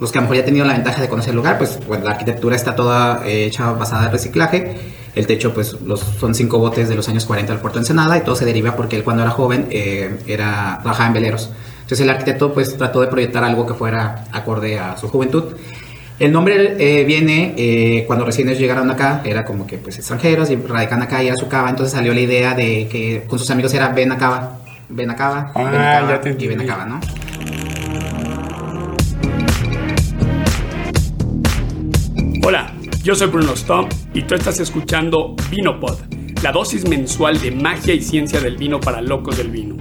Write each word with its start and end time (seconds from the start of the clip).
los 0.00 0.10
que 0.10 0.18
a 0.18 0.20
lo 0.20 0.22
mejor 0.22 0.36
ya 0.36 0.42
han 0.42 0.46
tenido 0.46 0.66
la 0.66 0.72
ventaja 0.74 1.00
de 1.00 1.08
conocer 1.08 1.30
el 1.30 1.36
lugar, 1.36 1.58
pues 1.58 1.78
bueno, 1.86 2.04
la 2.04 2.12
arquitectura 2.12 2.56
está 2.56 2.74
toda 2.74 3.26
eh, 3.26 3.46
hecha 3.46 3.72
basada 3.72 4.06
en 4.06 4.12
reciclaje. 4.12 4.76
El 5.14 5.26
techo, 5.26 5.52
pues 5.52 5.76
los, 5.82 6.00
son 6.00 6.34
cinco 6.34 6.58
botes 6.58 6.88
de 6.88 6.94
los 6.94 7.08
años 7.08 7.26
40 7.26 7.52
del 7.52 7.60
puerto 7.60 7.78
de 7.78 7.82
Ensenada 7.82 8.16
y 8.16 8.22
todo 8.22 8.34
se 8.34 8.46
deriva 8.46 8.74
porque 8.74 8.96
él 8.96 9.04
cuando 9.04 9.22
era 9.22 9.30
joven 9.30 9.66
eh, 9.70 10.18
era, 10.26 10.78
trabajaba 10.82 11.08
en 11.08 11.14
veleros. 11.14 11.50
Entonces 11.82 12.00
el 12.00 12.10
arquitecto 12.10 12.54
pues 12.54 12.76
trató 12.76 13.00
de 13.02 13.08
proyectar 13.08 13.44
algo 13.44 13.66
que 13.66 13.74
fuera 13.74 14.24
acorde 14.32 14.78
a 14.78 14.96
su 14.96 15.08
juventud. 15.08 15.54
El 16.18 16.32
nombre 16.32 16.76
eh, 16.78 17.04
viene 17.04 17.54
eh, 17.56 18.04
cuando 18.06 18.24
recién 18.24 18.48
ellos 18.48 18.60
llegaron 18.60 18.90
acá, 18.90 19.22
era 19.24 19.44
como 19.44 19.66
que 19.66 19.78
pues 19.78 19.98
extranjeros 19.98 20.50
y 20.50 20.56
radican 20.56 21.02
acá 21.02 21.22
y 21.22 21.26
era 21.26 21.36
su 21.36 21.48
cava, 21.48 21.68
entonces 21.68 21.92
salió 21.92 22.14
la 22.14 22.20
idea 22.20 22.54
de 22.54 22.86
que 22.88 23.24
con 23.26 23.38
sus 23.38 23.50
amigos 23.50 23.74
era 23.74 23.88
ven 23.88 24.12
a 24.12 24.18
cava, 24.18 24.60
ven 24.88 25.10
a 25.10 25.16
cava, 25.16 25.50
Ah, 25.54 25.64
ven 25.64 25.80
a 25.80 25.92
cava 25.92 26.08
ya 26.10 26.20
te 26.20 26.36
y 26.38 26.46
ven 26.46 26.60
a 26.60 26.66
cava, 26.66 26.86
¿no? 26.86 27.00
Hola, 32.44 32.74
yo 33.04 33.14
soy 33.14 33.28
Bruno 33.28 33.54
Stomp 33.54 33.92
y 34.14 34.22
tú 34.22 34.34
estás 34.34 34.58
escuchando 34.58 35.36
Vinopod, 35.48 35.96
la 36.42 36.50
dosis 36.50 36.88
mensual 36.88 37.40
de 37.40 37.52
magia 37.52 37.94
y 37.94 38.02
ciencia 38.02 38.40
del 38.40 38.56
vino 38.56 38.80
para 38.80 39.00
locos 39.00 39.36
del 39.36 39.48
vino. 39.48 39.76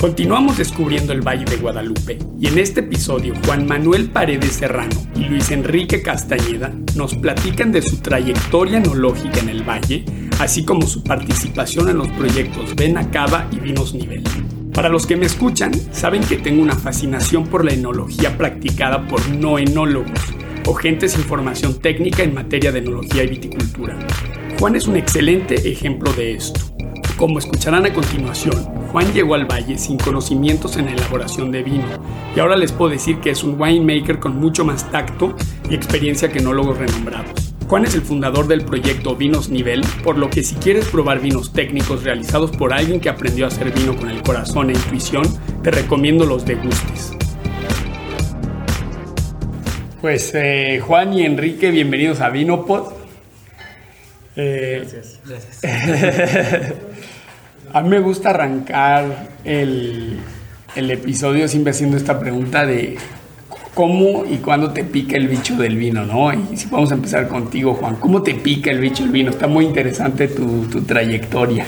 Continuamos 0.00 0.58
descubriendo 0.58 1.12
el 1.12 1.20
Valle 1.20 1.44
de 1.44 1.58
Guadalupe 1.58 2.18
y 2.40 2.48
en 2.48 2.58
este 2.58 2.80
episodio 2.80 3.34
Juan 3.46 3.64
Manuel 3.64 4.10
Paredes 4.10 4.54
Serrano 4.54 4.96
y 5.14 5.20
Luis 5.26 5.52
Enrique 5.52 6.02
Castañeda 6.02 6.72
nos 6.96 7.14
platican 7.14 7.70
de 7.70 7.80
su 7.80 7.98
trayectoria 7.98 8.78
enológica 8.78 9.38
en 9.38 9.50
el 9.50 9.62
valle, 9.62 10.04
así 10.40 10.64
como 10.64 10.88
su 10.88 11.04
participación 11.04 11.88
en 11.88 11.98
los 11.98 12.08
proyectos 12.08 12.74
Ven 12.74 12.94
Cava 13.12 13.46
y 13.52 13.60
Vinos 13.60 13.94
Nivel. 13.94 14.24
Para 14.74 14.88
los 14.88 15.06
que 15.06 15.16
me 15.16 15.26
escuchan, 15.26 15.70
saben 15.92 16.24
que 16.24 16.38
tengo 16.38 16.60
una 16.60 16.74
fascinación 16.74 17.46
por 17.46 17.64
la 17.64 17.72
enología 17.72 18.36
practicada 18.36 19.06
por 19.06 19.28
no 19.28 19.60
enólogos 19.60 20.41
o 20.66 20.74
gente 20.74 21.08
sin 21.08 21.22
formación 21.22 21.78
técnica 21.78 22.22
en 22.22 22.34
materia 22.34 22.72
de 22.72 22.78
enología 22.78 23.24
y 23.24 23.28
viticultura. 23.28 23.98
Juan 24.58 24.76
es 24.76 24.86
un 24.86 24.96
excelente 24.96 25.70
ejemplo 25.70 26.12
de 26.12 26.34
esto. 26.34 26.60
Como 27.16 27.38
escucharán 27.38 27.86
a 27.86 27.92
continuación, 27.92 28.56
Juan 28.90 29.12
llegó 29.12 29.34
al 29.34 29.50
valle 29.50 29.78
sin 29.78 29.96
conocimientos 29.96 30.76
en 30.76 30.86
la 30.86 30.92
elaboración 30.92 31.50
de 31.50 31.62
vino 31.62 31.86
y 32.36 32.40
ahora 32.40 32.56
les 32.56 32.72
puedo 32.72 32.90
decir 32.90 33.18
que 33.18 33.30
es 33.30 33.42
un 33.42 33.60
winemaker 33.60 34.18
con 34.18 34.36
mucho 34.36 34.64
más 34.64 34.90
tacto 34.90 35.34
y 35.68 35.74
experiencia 35.74 36.30
que 36.30 36.40
enólogos 36.40 36.78
renombrados. 36.78 37.52
Juan 37.68 37.84
es 37.84 37.94
el 37.94 38.02
fundador 38.02 38.48
del 38.48 38.64
proyecto 38.64 39.16
Vinos 39.16 39.48
Nivel, 39.48 39.82
por 40.04 40.18
lo 40.18 40.28
que 40.28 40.42
si 40.42 40.56
quieres 40.56 40.86
probar 40.88 41.20
vinos 41.20 41.52
técnicos 41.54 42.04
realizados 42.04 42.50
por 42.50 42.74
alguien 42.74 43.00
que 43.00 43.08
aprendió 43.08 43.46
a 43.46 43.48
hacer 43.48 43.72
vino 43.72 43.96
con 43.96 44.10
el 44.10 44.22
corazón 44.22 44.68
e 44.68 44.74
intuición, 44.74 45.24
te 45.62 45.70
recomiendo 45.70 46.26
los 46.26 46.44
degustes. 46.44 47.16
Pues 50.02 50.32
eh, 50.34 50.82
Juan 50.84 51.14
y 51.14 51.24
Enrique, 51.24 51.70
bienvenidos 51.70 52.20
a 52.20 52.28
Vinopod. 52.28 52.92
Eh, 54.34 54.84
a 57.72 57.82
mí 57.82 57.88
me 57.88 58.00
gusta 58.00 58.30
arrancar 58.30 59.28
el, 59.44 60.18
el 60.74 60.90
episodio 60.90 61.46
siempre 61.46 61.70
haciendo 61.70 61.96
esta 61.96 62.18
pregunta 62.18 62.66
de 62.66 62.96
cómo 63.74 64.24
y 64.28 64.38
cuándo 64.38 64.72
te 64.72 64.82
pica 64.82 65.16
el 65.16 65.28
bicho 65.28 65.54
del 65.54 65.76
vino, 65.76 66.04
¿no? 66.04 66.32
Y 66.32 66.56
si 66.56 66.68
vamos 66.68 66.90
a 66.90 66.94
empezar 66.94 67.28
contigo, 67.28 67.74
Juan, 67.74 67.94
¿cómo 67.94 68.24
te 68.24 68.34
pica 68.34 68.72
el 68.72 68.80
bicho 68.80 69.04
del 69.04 69.12
vino? 69.12 69.30
Está 69.30 69.46
muy 69.46 69.66
interesante 69.66 70.26
tu, 70.26 70.66
tu 70.66 70.82
trayectoria. 70.82 71.64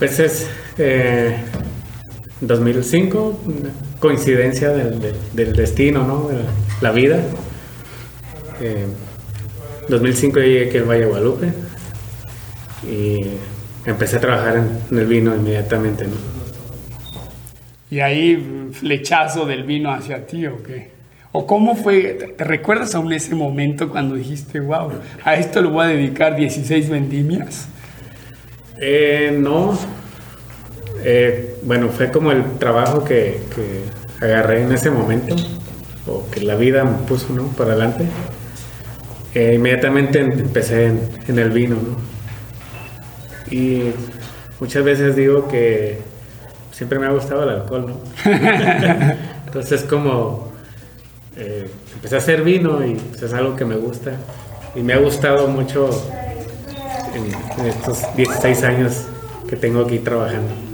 Pues 0.00 0.18
es 0.18 0.50
eh, 0.78 1.36
2005, 2.40 3.40
una 3.46 3.87
coincidencia 3.98 4.70
del, 4.70 5.00
del- 5.00 5.20
del 5.32 5.56
destino, 5.56 6.04
¿no? 6.06 6.28
De 6.28 6.36
la, 6.36 6.60
la 6.80 6.92
vida. 6.92 7.40
Eh, 8.58 8.86
2005 9.88 10.40
llegué 10.40 10.68
aquí 10.68 10.78
al 10.78 10.84
Valle 10.84 11.00
de 11.02 11.06
Guadalupe 11.06 11.54
y 12.82 13.40
empecé 13.84 14.16
a 14.16 14.20
trabajar 14.20 14.56
en, 14.58 14.86
en 14.90 14.98
el 14.98 15.06
vino 15.06 15.34
inmediatamente, 15.34 16.06
¿no? 16.08 16.16
Y 17.90 18.00
ahí 18.00 18.70
flechazo 18.72 19.46
del 19.46 19.64
vino 19.64 19.90
hacia 19.92 20.26
ti, 20.26 20.46
¿o 20.46 20.62
qué? 20.62 20.98
¿O 21.32 21.46
cómo 21.46 21.74
fue? 21.76 22.14
¿Te- 22.14 22.28
¿Te 22.28 22.44
recuerdas 22.44 22.94
aún 22.94 23.12
ese 23.12 23.34
momento 23.34 23.88
cuando 23.90 24.14
dijiste, 24.14 24.60
wow, 24.60 25.00
a 25.24 25.34
esto 25.36 25.62
le 25.62 25.68
voy 25.68 25.84
a 25.86 25.88
dedicar 25.88 26.36
16 26.36 26.88
vendimias? 26.90 27.70
Eh, 28.76 29.32
no. 29.38 29.78
Eh, 30.94 31.47
bueno, 31.62 31.88
fue 31.88 32.10
como 32.10 32.32
el 32.32 32.58
trabajo 32.58 33.04
que, 33.04 33.40
que 33.54 33.84
agarré 34.24 34.62
en 34.62 34.72
ese 34.72 34.90
momento, 34.90 35.34
o 36.06 36.28
que 36.30 36.40
la 36.40 36.54
vida 36.56 36.84
me 36.84 36.98
puso 37.06 37.32
¿no? 37.32 37.44
para 37.48 37.72
adelante. 37.72 38.04
Eh, 39.34 39.54
inmediatamente 39.54 40.20
em- 40.20 40.32
empecé 40.32 40.86
en, 40.86 41.00
en 41.28 41.38
el 41.38 41.50
vino, 41.50 41.76
¿no? 41.76 41.96
Y 43.50 43.92
muchas 44.60 44.84
veces 44.84 45.16
digo 45.16 45.48
que 45.48 46.00
siempre 46.70 46.98
me 46.98 47.06
ha 47.06 47.10
gustado 47.10 47.42
el 47.44 47.50
alcohol, 47.50 47.86
¿no? 47.88 48.00
Entonces 49.46 49.82
como 49.84 50.52
eh, 51.36 51.70
empecé 51.94 52.16
a 52.16 52.18
hacer 52.18 52.42
vino 52.42 52.84
y 52.84 52.94
pues, 52.94 53.22
es 53.22 53.32
algo 53.32 53.56
que 53.56 53.64
me 53.64 53.76
gusta. 53.76 54.12
Y 54.74 54.82
me 54.82 54.92
ha 54.92 54.98
gustado 54.98 55.48
mucho 55.48 55.90
en, 57.14 57.24
en 57.60 57.66
estos 57.66 58.14
16 58.16 58.62
años 58.64 59.06
que 59.48 59.56
tengo 59.56 59.82
aquí 59.82 59.98
trabajando. 59.98 60.67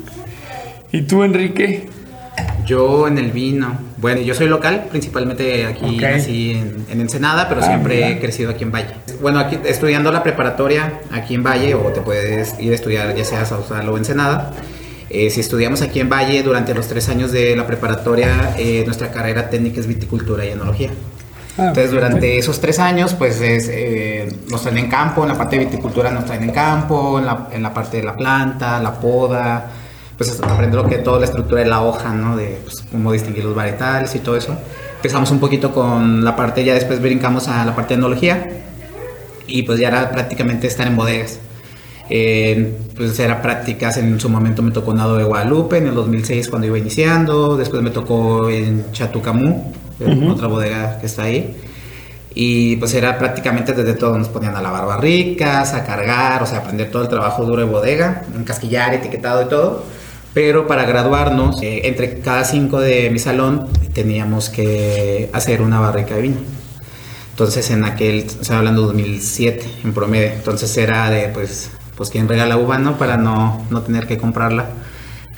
¿Y 0.95 1.03
tú, 1.03 1.25
Enrique? 1.25 1.89
Yo 2.65 3.09
en 3.09 3.19
el 3.19 3.33
vino, 3.33 3.77
bueno, 3.97 4.21
yo 4.21 4.33
soy 4.33 4.47
local, 4.49 4.87
principalmente 4.91 5.67
aquí 5.67 5.97
Ok. 5.97 6.03
nací 6.03 6.53
en, 6.53 6.87
en 6.89 7.01
Ensenada, 7.01 7.49
pero 7.49 7.61
Ah, 7.63 7.67
siempre 7.67 7.97
mira. 7.97 8.09
he 8.11 8.21
crecido 8.21 8.51
aquí 8.53 8.63
en 8.63 8.71
Valle. 8.71 8.95
Bueno, 9.21 9.41
aquí 9.41 9.59
estudiando 9.65 10.13
la 10.13 10.23
preparatoria 10.23 11.01
aquí 11.13 11.35
en 11.35 11.43
Valle, 11.43 11.75
o 11.75 11.81
te 11.93 12.01
puedes 12.01 12.59
ir 12.61 12.71
a 12.71 12.75
estudiar 12.77 13.15
ya 13.17 13.25
sea 13.25 13.43
a 13.43 13.45
Sausal 13.45 13.89
o 13.89 13.99
Ensenada. 13.99 14.53
Eh, 15.11 15.31
si 15.31 15.41
estudiamos 15.41 15.83
aquí 15.83 15.99
en 15.99 16.09
Valle 16.09 16.43
durante 16.45 16.75
los 16.75 16.87
tres 16.87 17.09
años 17.09 17.33
de 17.33 17.57
la 17.57 17.67
preparatoria, 17.67 18.55
eh, 18.57 18.85
nuestra 18.87 19.11
carrera 19.11 19.51
técnica 19.51 19.81
es 19.81 19.89
viticultura 19.89 20.47
y 20.47 20.51
enología. 20.51 20.91
Ah, 21.59 21.67
Entonces, 21.69 21.91
durante 21.91 22.39
esos 22.39 22.61
tres 22.61 22.79
años, 22.79 23.15
pues 23.15 23.41
es, 23.41 23.69
eh, 23.69 24.29
nos 24.49 24.63
traen 24.63 24.79
en 24.79 24.89
campo, 24.89 25.23
en 25.23 25.29
la 25.29 25.35
parte 25.39 25.59
de 25.59 25.65
viticultura 25.67 26.11
nos 26.13 26.25
traen 26.25 26.45
en 26.45 26.51
campo, 26.51 27.19
en 27.19 27.27
la, 27.27 27.49
en 27.53 27.63
la 27.65 27.75
parte 27.75 27.97
de 27.97 28.05
la 28.05 28.17
planta, 28.17 28.81
la 28.81 28.93
poda, 28.99 29.71
pues 30.17 30.31
es 30.31 30.43
aprender 30.43 30.81
lo 30.81 30.89
que 30.89 30.99
toda 30.99 31.19
la 31.19 31.27
estructura 31.27 31.63
de 31.63 31.69
la 31.69 31.83
hoja, 31.83 32.13
¿no? 32.13 32.37
De 32.37 32.59
pues, 32.63 32.85
cómo 32.91 33.13
distinguir 33.13 33.45
los 33.45 33.55
varietales 33.55 34.15
y 34.15 34.21
todo 34.21 34.37
eso. 34.37 34.57
Empezamos 34.97 35.31
un 35.31 35.41
poquito 35.41 35.73
con 35.73 36.25
la 36.25 36.37
parte, 36.37 36.65
ya 36.65 36.75
después 36.75 37.01
brincamos 37.01 37.49
a 37.49 37.65
la 37.65 37.75
parte 37.75 37.95
de 37.95 37.99
enología 37.99 38.49
y 39.47 39.63
pues 39.63 39.79
ya 39.79 39.89
era 39.89 40.11
prácticamente 40.11 40.67
estar 40.67 40.87
en 40.87 40.97
bodegas. 40.97 41.41
Eh, 42.11 42.77
pues 42.97 43.19
era 43.19 43.41
prácticas, 43.41 43.97
en 43.97 44.21
su 44.21 44.29
momento 44.29 44.63
me 44.63 44.71
tocó 44.71 44.93
Nado 44.93 45.17
de 45.17 45.25
Guadalupe 45.25 45.79
en 45.79 45.89
el 45.89 45.95
2006 45.95 46.49
cuando 46.49 46.67
iba 46.67 46.79
iniciando, 46.79 47.57
después 47.57 47.83
me 47.83 47.91
tocó 47.91 48.51
en 48.51 48.93
Chatucamú, 48.93 49.73
en 50.01 50.31
otra 50.31 50.49
bodega 50.49 50.99
que 51.01 51.07
está 51.07 51.25
ahí. 51.25 51.57
Y 52.35 52.77
pues 52.77 52.93
era 52.95 53.17
prácticamente 53.17 53.73
desde 53.73 53.95
todo, 53.95 54.19
nos 54.19 54.29
ponían 54.29 54.57
a 54.57 54.61
lavar 54.61 54.87
barricas, 54.87 55.73
a 55.73 55.85
cargar, 55.85 56.43
o 56.43 56.47
sea, 56.47 56.59
aprender 56.59 56.91
todo 56.91 57.03
el 57.03 57.09
trabajo 57.09 57.45
duro 57.45 57.65
de 57.65 57.71
bodega, 57.71 58.25
encasquillar, 58.37 58.93
etiquetado 58.95 59.43
y 59.43 59.49
todo. 59.49 59.85
Pero 60.35 60.67
para 60.67 60.85
graduarnos, 60.85 61.63
eh, 61.63 61.83
entre 61.85 62.19
cada 62.19 62.45
cinco 62.45 62.81
de 62.81 63.09
mi 63.11 63.21
salón 63.21 63.69
teníamos 63.93 64.51
que 64.51 65.31
hacer 65.33 65.63
una 65.63 65.79
barrica 65.79 66.17
de 66.17 66.23
vino. 66.23 66.37
Entonces 67.31 67.71
en 67.71 67.85
aquel, 67.85 68.19
estaba 68.19 68.59
hablando 68.59 68.83
de 68.83 68.87
2007 68.89 69.67
en 69.85 69.95
promedio, 69.95 70.33
entonces 70.33 70.77
era 70.77 71.09
de 71.11 71.29
pues, 71.29 71.71
pues 71.97 72.11
quien 72.11 72.29
regala 72.29 72.57
uva, 72.57 72.79
¿no? 72.79 72.99
Para 72.99 73.17
no, 73.17 73.65
no 73.71 73.83
tener 73.83 74.07
que 74.07 74.19
comprarla. 74.19 74.71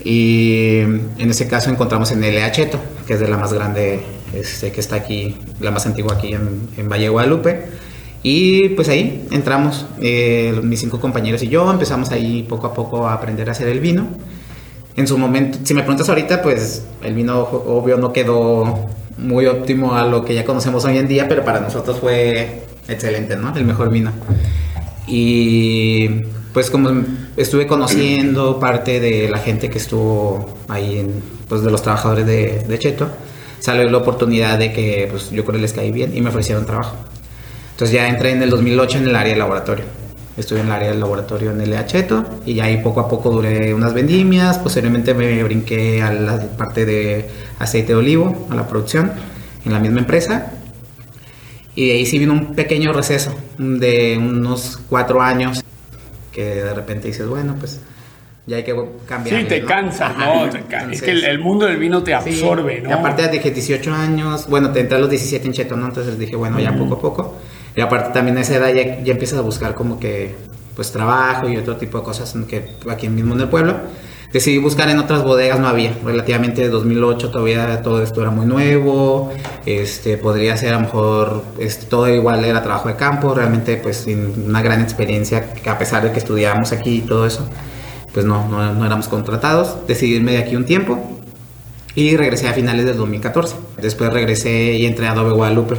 Y 0.02 0.78
en 0.80 1.30
ese 1.30 1.48
caso 1.48 1.70
encontramos 1.70 2.10
en 2.12 2.22
el 2.24 2.50
Cheto, 2.52 2.78
que 3.06 3.14
es 3.14 3.20
de 3.20 3.28
la 3.28 3.36
más 3.36 3.52
grande, 3.52 4.00
este, 4.34 4.72
que 4.72 4.80
está 4.80 4.96
aquí, 4.96 5.36
la 5.60 5.70
más 5.70 5.86
antigua 5.86 6.14
aquí 6.14 6.32
en, 6.32 6.68
en 6.76 6.88
Valle 6.88 7.08
Guadalupe. 7.08 7.64
Y 8.22 8.70
pues 8.70 8.88
ahí 8.88 9.26
entramos, 9.30 9.86
eh, 10.00 10.58
mis 10.62 10.80
cinco 10.80 11.00
compañeros 11.00 11.42
y 11.42 11.48
yo, 11.48 11.70
empezamos 11.70 12.10
ahí 12.10 12.44
poco 12.48 12.66
a 12.66 12.74
poco 12.74 13.06
a 13.06 13.14
aprender 13.14 13.48
a 13.48 13.52
hacer 13.52 13.68
el 13.68 13.80
vino. 13.80 14.08
En 14.96 15.06
su 15.06 15.18
momento, 15.18 15.58
si 15.62 15.74
me 15.74 15.82
preguntas 15.82 16.08
ahorita, 16.08 16.42
pues 16.42 16.86
el 17.02 17.14
vino 17.14 17.40
obvio 17.40 17.98
no 17.98 18.12
quedó 18.12 18.88
muy 19.18 19.46
óptimo 19.46 19.94
a 19.94 20.06
lo 20.06 20.24
que 20.24 20.34
ya 20.34 20.44
conocemos 20.44 20.84
hoy 20.84 20.98
en 20.98 21.06
día, 21.06 21.28
pero 21.28 21.44
para 21.44 21.60
nosotros 21.60 21.98
fue 22.00 22.62
excelente, 22.88 23.36
¿no? 23.36 23.54
El 23.54 23.64
mejor 23.64 23.90
vino. 23.90 24.12
Y 25.06 26.08
pues 26.52 26.70
como 26.70 26.90
estuve 27.36 27.66
conociendo 27.66 28.58
parte 28.58 28.98
de 28.98 29.28
la 29.28 29.38
gente 29.38 29.68
que 29.68 29.78
estuvo 29.78 30.58
ahí, 30.68 31.06
pues 31.48 31.62
de 31.62 31.70
los 31.70 31.82
trabajadores 31.82 32.26
de, 32.26 32.64
de 32.66 32.78
Cheto, 32.78 33.08
salió 33.60 33.88
la 33.90 33.98
oportunidad 33.98 34.58
de 34.58 34.72
que 34.72 35.08
pues 35.10 35.30
yo 35.30 35.44
creo 35.44 35.56
que 35.56 35.62
les 35.62 35.72
caí 35.74 35.92
bien 35.92 36.16
y 36.16 36.22
me 36.22 36.30
ofrecieron 36.30 36.64
trabajo. 36.64 36.96
Entonces 37.72 37.94
ya 37.94 38.08
entré 38.08 38.30
en 38.30 38.42
el 38.42 38.48
2008 38.48 38.98
en 38.98 39.08
el 39.08 39.16
área 39.16 39.34
de 39.34 39.38
laboratorio. 39.38 39.84
Estuve 40.36 40.60
en 40.60 40.66
el 40.66 40.72
área 40.72 40.90
del 40.90 41.00
laboratorio 41.00 41.50
en 41.50 41.60
el 41.60 41.86
Cheto 41.86 42.24
y 42.44 42.60
ahí 42.60 42.78
poco 42.78 43.00
a 43.00 43.08
poco 43.08 43.30
duré 43.30 43.72
unas 43.72 43.94
vendimias. 43.94 44.58
Posteriormente 44.58 45.14
me 45.14 45.42
brinqué 45.42 46.02
a 46.02 46.12
la 46.12 46.38
parte 46.56 46.84
de 46.84 47.28
aceite 47.58 47.92
de 47.92 47.98
olivo, 47.98 48.46
a 48.50 48.54
la 48.54 48.68
producción. 48.68 49.12
en 49.64 49.72
la 49.72 49.80
misma 49.80 50.00
empresa. 50.00 50.52
Y 51.74 51.90
ahí 51.90 52.06
sí 52.06 52.18
vino 52.18 52.32
un 52.32 52.54
pequeño 52.54 52.92
receso 52.92 53.34
de 53.58 54.16
unos 54.18 54.78
cuatro 54.88 55.20
años 55.20 55.62
que 56.32 56.44
de 56.44 56.74
repente 56.74 57.08
dices, 57.08 57.26
bueno, 57.26 57.56
pues 57.58 57.80
ya 58.46 58.56
hay 58.56 58.64
que 58.64 58.74
cambiar. 59.06 59.40
Sí, 59.40 59.46
te 59.46 59.64
cansa, 59.64 60.14
¿no? 60.16 60.46
es 60.90 61.02
que 61.02 61.10
el, 61.10 61.38
mundo 61.40 61.66
del 61.66 61.78
vino 61.78 62.02
te 62.02 62.14
absorbe, 62.14 62.80
¿no? 62.80 62.90
Y 62.90 62.92
aparte 62.92 63.28
dije 63.28 63.50
18 63.50 63.92
años, 63.92 64.46
bueno, 64.48 64.70
te 64.70 64.80
entré 64.80 64.96
a 64.96 65.00
los 65.00 65.10
17 65.10 65.46
en 65.46 65.52
Cheto, 65.52 65.76
¿no? 65.76 65.86
Entonces 65.86 66.18
dije, 66.18 66.36
bueno, 66.36 66.60
ya 66.60 66.72
poco 66.72 66.94
a 66.94 67.00
poco. 67.00 67.38
Y 67.76 67.80
aparte 67.82 68.14
también 68.14 68.38
a 68.38 68.40
esa 68.40 68.56
edad 68.56 68.72
ya, 68.72 69.02
ya 69.02 69.12
empiezas 69.12 69.38
a 69.38 69.42
buscar 69.42 69.74
como 69.74 70.00
que, 70.00 70.34
pues 70.74 70.92
trabajo 70.92 71.48
y 71.48 71.56
otro 71.56 71.76
tipo 71.76 71.98
de 71.98 72.04
cosas 72.04 72.34
que 72.48 72.70
aquí 72.90 73.08
mismo 73.08 73.34
en 73.34 73.42
el 73.42 73.48
pueblo. 73.48 73.76
Decidí 74.32 74.58
buscar 74.58 74.88
en 74.88 74.98
otras 74.98 75.22
bodegas, 75.22 75.60
no 75.60 75.68
había. 75.68 75.96
Relativamente 76.04 76.62
de 76.62 76.68
2008 76.68 77.30
todavía 77.30 77.82
todo 77.82 78.02
esto 78.02 78.20
era 78.22 78.30
muy 78.30 78.46
nuevo. 78.46 79.30
Este, 79.66 80.16
podría 80.16 80.56
ser 80.56 80.74
a 80.74 80.76
lo 80.76 80.80
mejor 80.80 81.44
este, 81.58 81.86
todo 81.86 82.08
igual 82.08 82.44
era 82.44 82.62
trabajo 82.62 82.88
de 82.88 82.96
campo, 82.96 83.34
realmente 83.34 83.76
pues 83.76 83.98
sin 83.98 84.48
una 84.48 84.62
gran 84.62 84.82
experiencia, 84.82 85.46
a 85.66 85.78
pesar 85.78 86.02
de 86.02 86.12
que 86.12 86.18
estudiábamos 86.18 86.72
aquí 86.72 86.96
y 86.96 87.00
todo 87.02 87.26
eso, 87.26 87.48
pues 88.12 88.26
no, 88.26 88.48
no, 88.48 88.74
no 88.74 88.84
éramos 88.84 89.08
contratados. 89.08 89.86
Decidí 89.86 90.16
irme 90.16 90.32
de 90.32 90.38
aquí 90.38 90.56
un 90.56 90.64
tiempo 90.64 91.20
y 91.94 92.16
regresé 92.16 92.48
a 92.48 92.52
finales 92.52 92.84
del 92.84 92.96
2014. 92.96 93.56
Después 93.80 94.12
regresé 94.12 94.74
y 94.74 94.86
entré 94.86 95.06
a 95.06 95.12
Adobe 95.12 95.32
Guadalupe. 95.32 95.76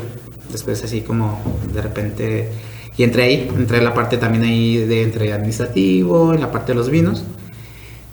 Después 0.51 0.83
así 0.83 1.01
como 1.01 1.41
de 1.73 1.81
repente... 1.81 2.49
Y 2.97 3.03
entré 3.03 3.23
ahí, 3.23 3.51
entré 3.55 3.77
en 3.77 3.83
la 3.83 3.93
parte 3.93 4.17
también 4.17 4.43
ahí 4.43 4.77
de 4.77 5.03
entre 5.03 5.31
administrativo, 5.31 6.33
en 6.33 6.41
la 6.41 6.51
parte 6.51 6.71
de 6.71 6.75
los 6.75 6.89
vinos. 6.89 7.23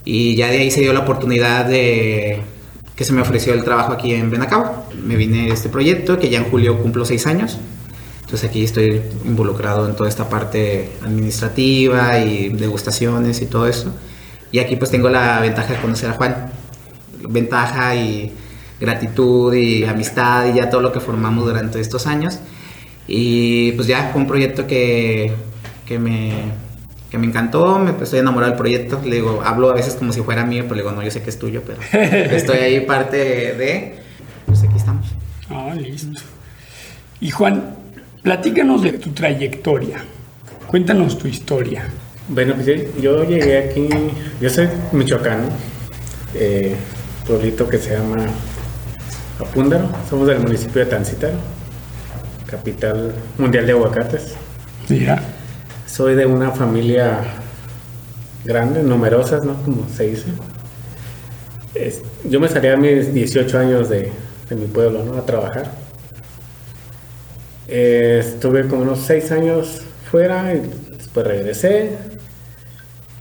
Y 0.05 0.37
ya 0.37 0.49
de 0.49 0.59
ahí 0.59 0.71
se 0.71 0.83
dio 0.83 0.93
la 0.93 1.01
oportunidad 1.01 1.65
de 1.65 2.43
que 2.95 3.05
se 3.05 3.13
me 3.13 3.23
ofreció 3.23 3.55
el 3.55 3.65
trabajo 3.65 3.93
aquí 3.93 4.13
en 4.13 4.31
Benacabo. 4.31 4.87
Me 5.03 5.17
vine 5.17 5.51
a 5.51 5.55
este 5.55 5.71
proyecto 5.71 6.19
que 6.19 6.29
ya 6.29 6.39
en 6.39 6.45
julio 6.45 6.81
cumplo 6.81 7.07
seis 7.07 7.27
años. 7.27 7.59
Entonces 8.21 8.49
aquí 8.49 8.65
estoy 8.65 9.01
involucrado 9.25 9.89
en 9.89 9.97
toda 9.97 10.09
esta 10.09 10.29
parte 10.29 10.91
administrativa 11.03 12.19
y 12.19 12.51
degustaciones 12.51 13.41
y 13.41 13.47
todo 13.47 13.67
eso. 13.67 13.93
Y 14.53 14.59
aquí 14.59 14.77
pues 14.77 14.91
tengo 14.91 15.09
la 15.09 15.41
ventaja 15.41 15.75
de 15.75 15.81
conocer 15.81 16.11
a 16.11 16.13
Juan. 16.13 16.51
Ventaja 17.29 17.97
y 17.97 18.33
gratitud 18.81 19.55
y 19.55 19.85
amistad 19.85 20.47
y 20.47 20.57
ya 20.57 20.71
todo 20.71 20.81
lo 20.81 20.93
que 20.93 21.01
formamos 21.01 21.45
durante 21.45 21.81
estos 21.81 22.07
años. 22.07 22.41
Y 23.07 23.73
pues 23.73 23.87
ya 23.87 24.11
fue 24.13 24.23
un 24.23 24.27
proyecto 24.27 24.67
que, 24.67 25.33
que 25.87 25.99
me, 25.99 26.33
que 27.11 27.19
me 27.19 27.27
encantó, 27.27 27.79
me 27.79 27.93
estoy 28.03 28.21
enamorado 28.21 28.53
del 28.53 28.59
proyecto. 28.59 29.01
Le 29.05 29.17
digo, 29.17 29.43
hablo 29.45 29.71
a 29.71 29.75
veces 29.75 29.95
como 29.95 30.13
si 30.13 30.21
fuera 30.23 30.45
mío, 30.45 30.65
pero 30.65 30.77
le 30.77 30.83
digo, 30.83 30.93
no, 30.93 31.03
yo 31.03 31.11
sé 31.11 31.23
que 31.23 31.31
es 31.31 31.39
tuyo, 31.39 31.63
pero 31.67 31.79
estoy 32.35 32.59
ahí 32.59 32.81
parte 32.81 33.17
de. 33.55 33.97
Pues 34.47 34.63
aquí 34.63 34.77
estamos. 34.77 35.07
Ah, 35.51 35.75
listo. 35.75 36.21
Y 37.21 37.31
Juan, 37.31 37.77
platícanos 38.23 38.83
de 38.83 38.95
tu 38.95 39.11
trayectoria. 39.11 40.03
Cuéntanos 40.67 41.19
tu 41.19 41.29
historia. 41.29 41.89
Bueno, 42.27 42.55
pues 42.55 42.67
yo, 43.01 43.25
llegué 43.25 43.59
aquí, 43.59 43.87
yo 44.41 44.49
soy 44.49 44.67
michoacano, 44.93 45.49
eh, 46.35 46.75
pueblito 47.27 47.69
que 47.69 47.77
se 47.79 47.91
llama 47.91 48.27
Apúndaro, 49.41 49.89
somos 50.09 50.29
del 50.29 50.41
municipio 50.41 50.85
de 50.85 50.91
Tancítaro, 50.91 51.35
capital 52.47 53.13
mundial 53.39 53.67
de 53.67 53.73
aguacates. 53.73 54.35
Mira 54.89 55.21
soy 55.95 56.17
de 56.17 56.27
una 56.27 56.51
familia 56.51 57.21
grande, 58.45 58.83
numerosas, 58.83 59.45
¿no? 59.45 59.55
Como 59.63 59.89
se 59.89 60.09
dice. 60.09 60.27
yo 62.29 62.41
me 62.41 62.49
salí 62.49 62.67
a 62.67 62.77
mis 62.77 63.15
18 63.15 63.59
años 63.59 63.89
de, 63.89 64.11
mi 64.51 64.67
pueblo, 64.67 65.05
¿no? 65.05 65.17
A 65.17 65.25
trabajar. 65.25 65.71
estuve 67.69 68.67
como 68.67 68.83
unos 68.83 69.03
6 69.03 69.31
años 69.31 69.83
fuera 70.11 70.53
y 70.53 70.69
después 70.97 71.25
regresé. 71.29 71.97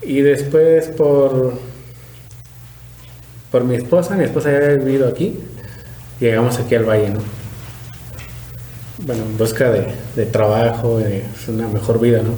Y 0.01 0.21
después 0.21 0.87
por, 0.97 1.53
por 3.51 3.65
mi 3.65 3.75
esposa, 3.75 4.15
mi 4.15 4.23
esposa 4.23 4.49
ya 4.49 4.57
había 4.57 4.77
vivido 4.77 5.07
aquí, 5.07 5.37
llegamos 6.23 6.57
aquí 6.57 6.75
al 6.75 6.85
valle, 6.85 7.09
¿no? 7.09 7.19
Bueno, 9.05 9.23
en 9.23 9.37
busca 9.37 9.69
de, 9.69 10.25
trabajo, 10.27 10.99
de 10.99 11.25
una 11.49 11.67
mejor 11.67 11.99
vida, 11.99 12.21
¿no? 12.21 12.31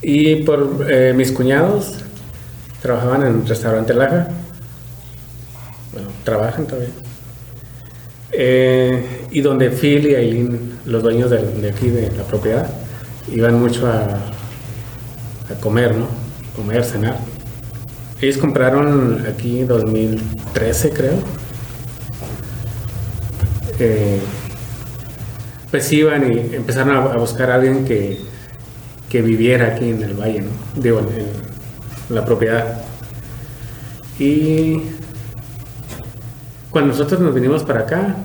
Y 0.00 0.36
por 0.42 0.86
eh, 0.90 1.12
mis 1.14 1.30
cuñados 1.30 1.98
trabajaban 2.80 3.26
en 3.26 3.34
un 3.36 3.46
restaurante 3.46 3.92
Laja. 3.92 4.28
Bueno, 5.92 6.08
trabajan 6.24 6.66
todavía. 6.66 6.88
Eh, 8.32 9.26
y 9.30 9.42
donde 9.42 9.70
Phil 9.70 10.06
y 10.06 10.14
Aileen, 10.14 10.78
los 10.86 11.02
dueños 11.02 11.30
de, 11.30 11.68
aquí 11.68 11.90
de 11.90 12.10
la 12.12 12.22
propiedad, 12.24 12.70
iban 13.30 13.60
mucho 13.60 13.86
a, 13.86 14.04
a 15.50 15.60
comer, 15.60 15.94
¿no? 15.94 16.06
Comer, 16.56 16.84
cenar. 16.84 17.18
Ellos 18.20 18.38
compraron 18.38 19.26
aquí 19.26 19.60
en 19.60 19.68
2013, 19.68 20.90
creo. 20.90 21.41
Pues 25.70 25.92
iban 25.92 26.32
y 26.32 26.54
empezaron 26.54 26.96
a 26.96 27.16
buscar 27.16 27.50
a 27.50 27.54
alguien 27.54 27.84
que, 27.84 28.18
que 29.12 29.20
viviera 29.20 29.74
aquí 29.74 29.90
en 29.90 30.02
el 30.02 30.14
valle, 30.14 30.40
¿no? 30.40 30.50
Digo, 30.80 31.00
en, 31.00 31.52
la 32.14 32.24
propiedad. 32.24 32.80
Y 34.18 34.82
cuando 36.70 36.92
nosotros 36.92 37.20
nos 37.20 37.34
vinimos 37.34 37.62
para 37.62 37.80
acá, 37.80 38.16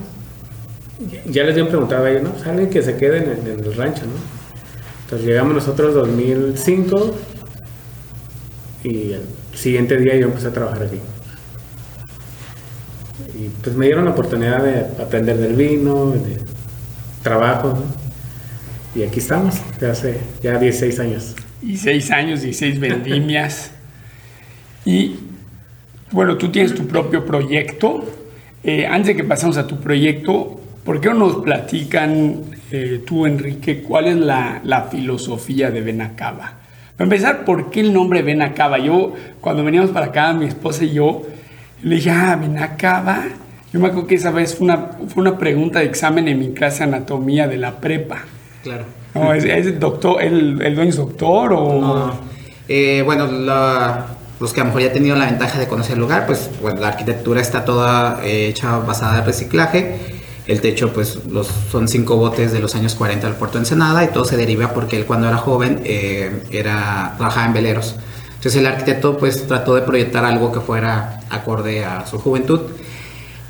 ya 1.26 1.44
les 1.44 1.52
habían 1.52 1.68
preguntado 1.68 2.06
a 2.06 2.10
ellos, 2.10 2.22
¿no? 2.22 2.38
Salen 2.38 2.70
que 2.70 2.82
se 2.82 2.96
queden 2.96 3.38
en, 3.46 3.46
el 3.46 3.74
rancho, 3.74 4.06
¿no? 4.06 4.12
Entonces 5.04 5.26
llegamos 5.26 5.54
nosotros 5.54 5.94
2005 5.94 7.14
y 8.84 9.12
el 9.12 9.22
siguiente 9.54 9.98
día 9.98 10.16
yo 10.16 10.26
empecé 10.26 10.48
a 10.48 10.52
trabajar 10.52 10.84
aquí. 10.84 11.00
Y 13.34 13.48
pues 13.62 13.76
me 13.76 13.86
dieron 13.86 14.04
la 14.04 14.12
oportunidad 14.12 14.62
de 14.62 15.02
aprender 15.02 15.36
del 15.36 15.54
vino, 15.54 16.10
de 16.10 16.38
trabajo, 17.22 17.68
¿no? 17.68 18.08
Y 18.98 19.04
aquí 19.04 19.18
estamos, 19.18 19.56
de 19.78 19.90
hace 19.90 20.20
ya 20.42 20.58
16 20.58 21.00
años. 21.00 21.34
Y 21.62 21.76
6 21.76 22.10
años, 22.10 22.42
16 22.42 22.80
vendimias. 22.80 23.72
y 24.84 25.16
bueno, 26.10 26.38
tú 26.38 26.48
tienes 26.50 26.74
tu 26.74 26.86
propio 26.86 27.26
proyecto. 27.26 28.02
Eh, 28.64 28.86
antes 28.86 29.08
de 29.08 29.16
que 29.16 29.24
pasemos 29.24 29.58
a 29.58 29.66
tu 29.66 29.78
proyecto, 29.78 30.58
¿por 30.84 31.00
qué 31.00 31.08
no 31.08 31.14
nos 31.14 31.36
platican 31.42 32.44
eh, 32.70 33.02
tú, 33.06 33.26
Enrique, 33.26 33.82
cuál 33.82 34.06
es 34.06 34.16
la, 34.16 34.60
la, 34.64 34.84
filosofía 34.84 35.70
de 35.70 35.82
Benacaba? 35.82 36.54
Para 36.96 37.04
empezar, 37.04 37.44
¿por 37.44 37.70
qué 37.70 37.80
el 37.80 37.92
nombre 37.92 38.22
Benacaba? 38.22 38.78
Yo, 38.78 39.12
cuando 39.40 39.62
veníamos 39.62 39.90
para 39.90 40.06
acá, 40.06 40.32
mi 40.32 40.46
esposa 40.46 40.84
y 40.84 40.92
yo, 40.92 41.22
le 41.82 41.96
dije, 41.96 42.10
ah, 42.10 42.36
Benacaba. 42.36 43.24
Yo 43.72 43.80
me 43.80 43.88
acuerdo 43.88 44.06
que 44.06 44.14
esa 44.14 44.30
vez 44.30 44.56
fue 44.56 44.66
una, 44.66 44.90
fue 45.08 45.22
una 45.22 45.36
pregunta 45.36 45.80
de 45.80 45.84
examen 45.84 46.26
en 46.26 46.38
mi 46.38 46.52
clase 46.52 46.78
de 46.78 46.84
anatomía 46.84 47.46
de 47.46 47.58
la 47.58 47.80
prepa. 47.80 48.20
Claro. 48.62 48.84
No, 49.14 49.32
¿es, 49.34 49.44
el 49.44 49.78
doctor, 49.78 50.22
el, 50.22 50.60
el, 50.62 50.74
dueño 50.74 50.90
es 50.90 50.96
doctor 50.96 51.52
o...? 51.52 51.80
No. 51.80 52.28
Eh, 52.68 53.02
bueno, 53.04 53.26
los 53.26 54.52
que 54.52 54.60
a 54.60 54.64
lo 54.64 54.68
mejor 54.68 54.82
ya 54.82 54.88
han 54.88 54.92
tenido 54.92 55.16
la 55.16 55.26
ventaja 55.26 55.58
de 55.58 55.66
conocer 55.66 55.94
el 55.94 56.00
lugar, 56.00 56.26
pues 56.26 56.50
bueno, 56.60 56.80
la 56.80 56.88
arquitectura 56.88 57.40
está 57.40 57.64
toda 57.64 58.20
eh, 58.24 58.48
hecha 58.48 58.78
basada 58.78 59.18
en 59.18 59.24
reciclaje. 59.24 60.18
El 60.46 60.60
techo, 60.60 60.92
pues 60.92 61.26
los, 61.26 61.46
son 61.46 61.88
cinco 61.88 62.16
botes 62.16 62.52
de 62.52 62.60
los 62.60 62.74
años 62.74 62.94
40 62.94 63.26
del 63.26 63.36
puerto 63.36 63.58
de 63.58 63.62
Ensenada 63.62 64.04
y 64.04 64.08
todo 64.08 64.24
se 64.24 64.36
deriva 64.36 64.72
porque 64.72 64.96
él 64.96 65.04
cuando 65.04 65.28
era 65.28 65.36
joven 65.36 65.82
eh, 65.84 66.42
era, 66.50 67.14
trabajaba 67.16 67.46
en 67.46 67.52
veleros. 67.52 67.96
Entonces 68.38 68.60
el 68.60 68.66
arquitecto 68.68 69.18
pues 69.18 69.48
trató 69.48 69.74
de 69.74 69.82
proyectar 69.82 70.24
algo 70.24 70.52
que 70.52 70.60
fuera 70.60 71.20
acorde 71.28 71.84
a 71.84 72.06
su 72.06 72.20
juventud. 72.20 72.60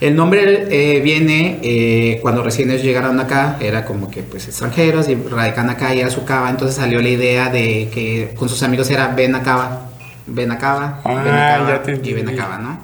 El 0.00 0.16
nombre 0.16 0.66
eh, 0.70 1.00
viene 1.00 1.58
eh, 1.62 2.18
cuando 2.22 2.42
recién 2.42 2.70
ellos 2.70 2.82
llegaron 2.82 3.20
acá, 3.20 3.58
era 3.60 3.84
como 3.84 4.10
que 4.10 4.22
pues 4.22 4.46
extranjeros 4.48 5.08
y 5.08 5.14
radican 5.14 5.68
acá 5.68 5.94
y 5.94 6.00
era 6.00 6.08
su 6.08 6.24
cava, 6.24 6.48
entonces 6.48 6.76
salió 6.76 7.02
la 7.02 7.08
idea 7.08 7.50
de 7.50 7.90
que 7.92 8.34
con 8.38 8.48
sus 8.48 8.62
amigos 8.62 8.88
era 8.90 9.08
ven 9.08 9.34
acá, 9.34 9.80
ven 10.26 10.52
acá, 10.52 11.00
ah, 11.04 11.82
y 12.02 12.12
ven 12.14 12.28
acá, 12.28 12.58
¿no? 12.58 12.78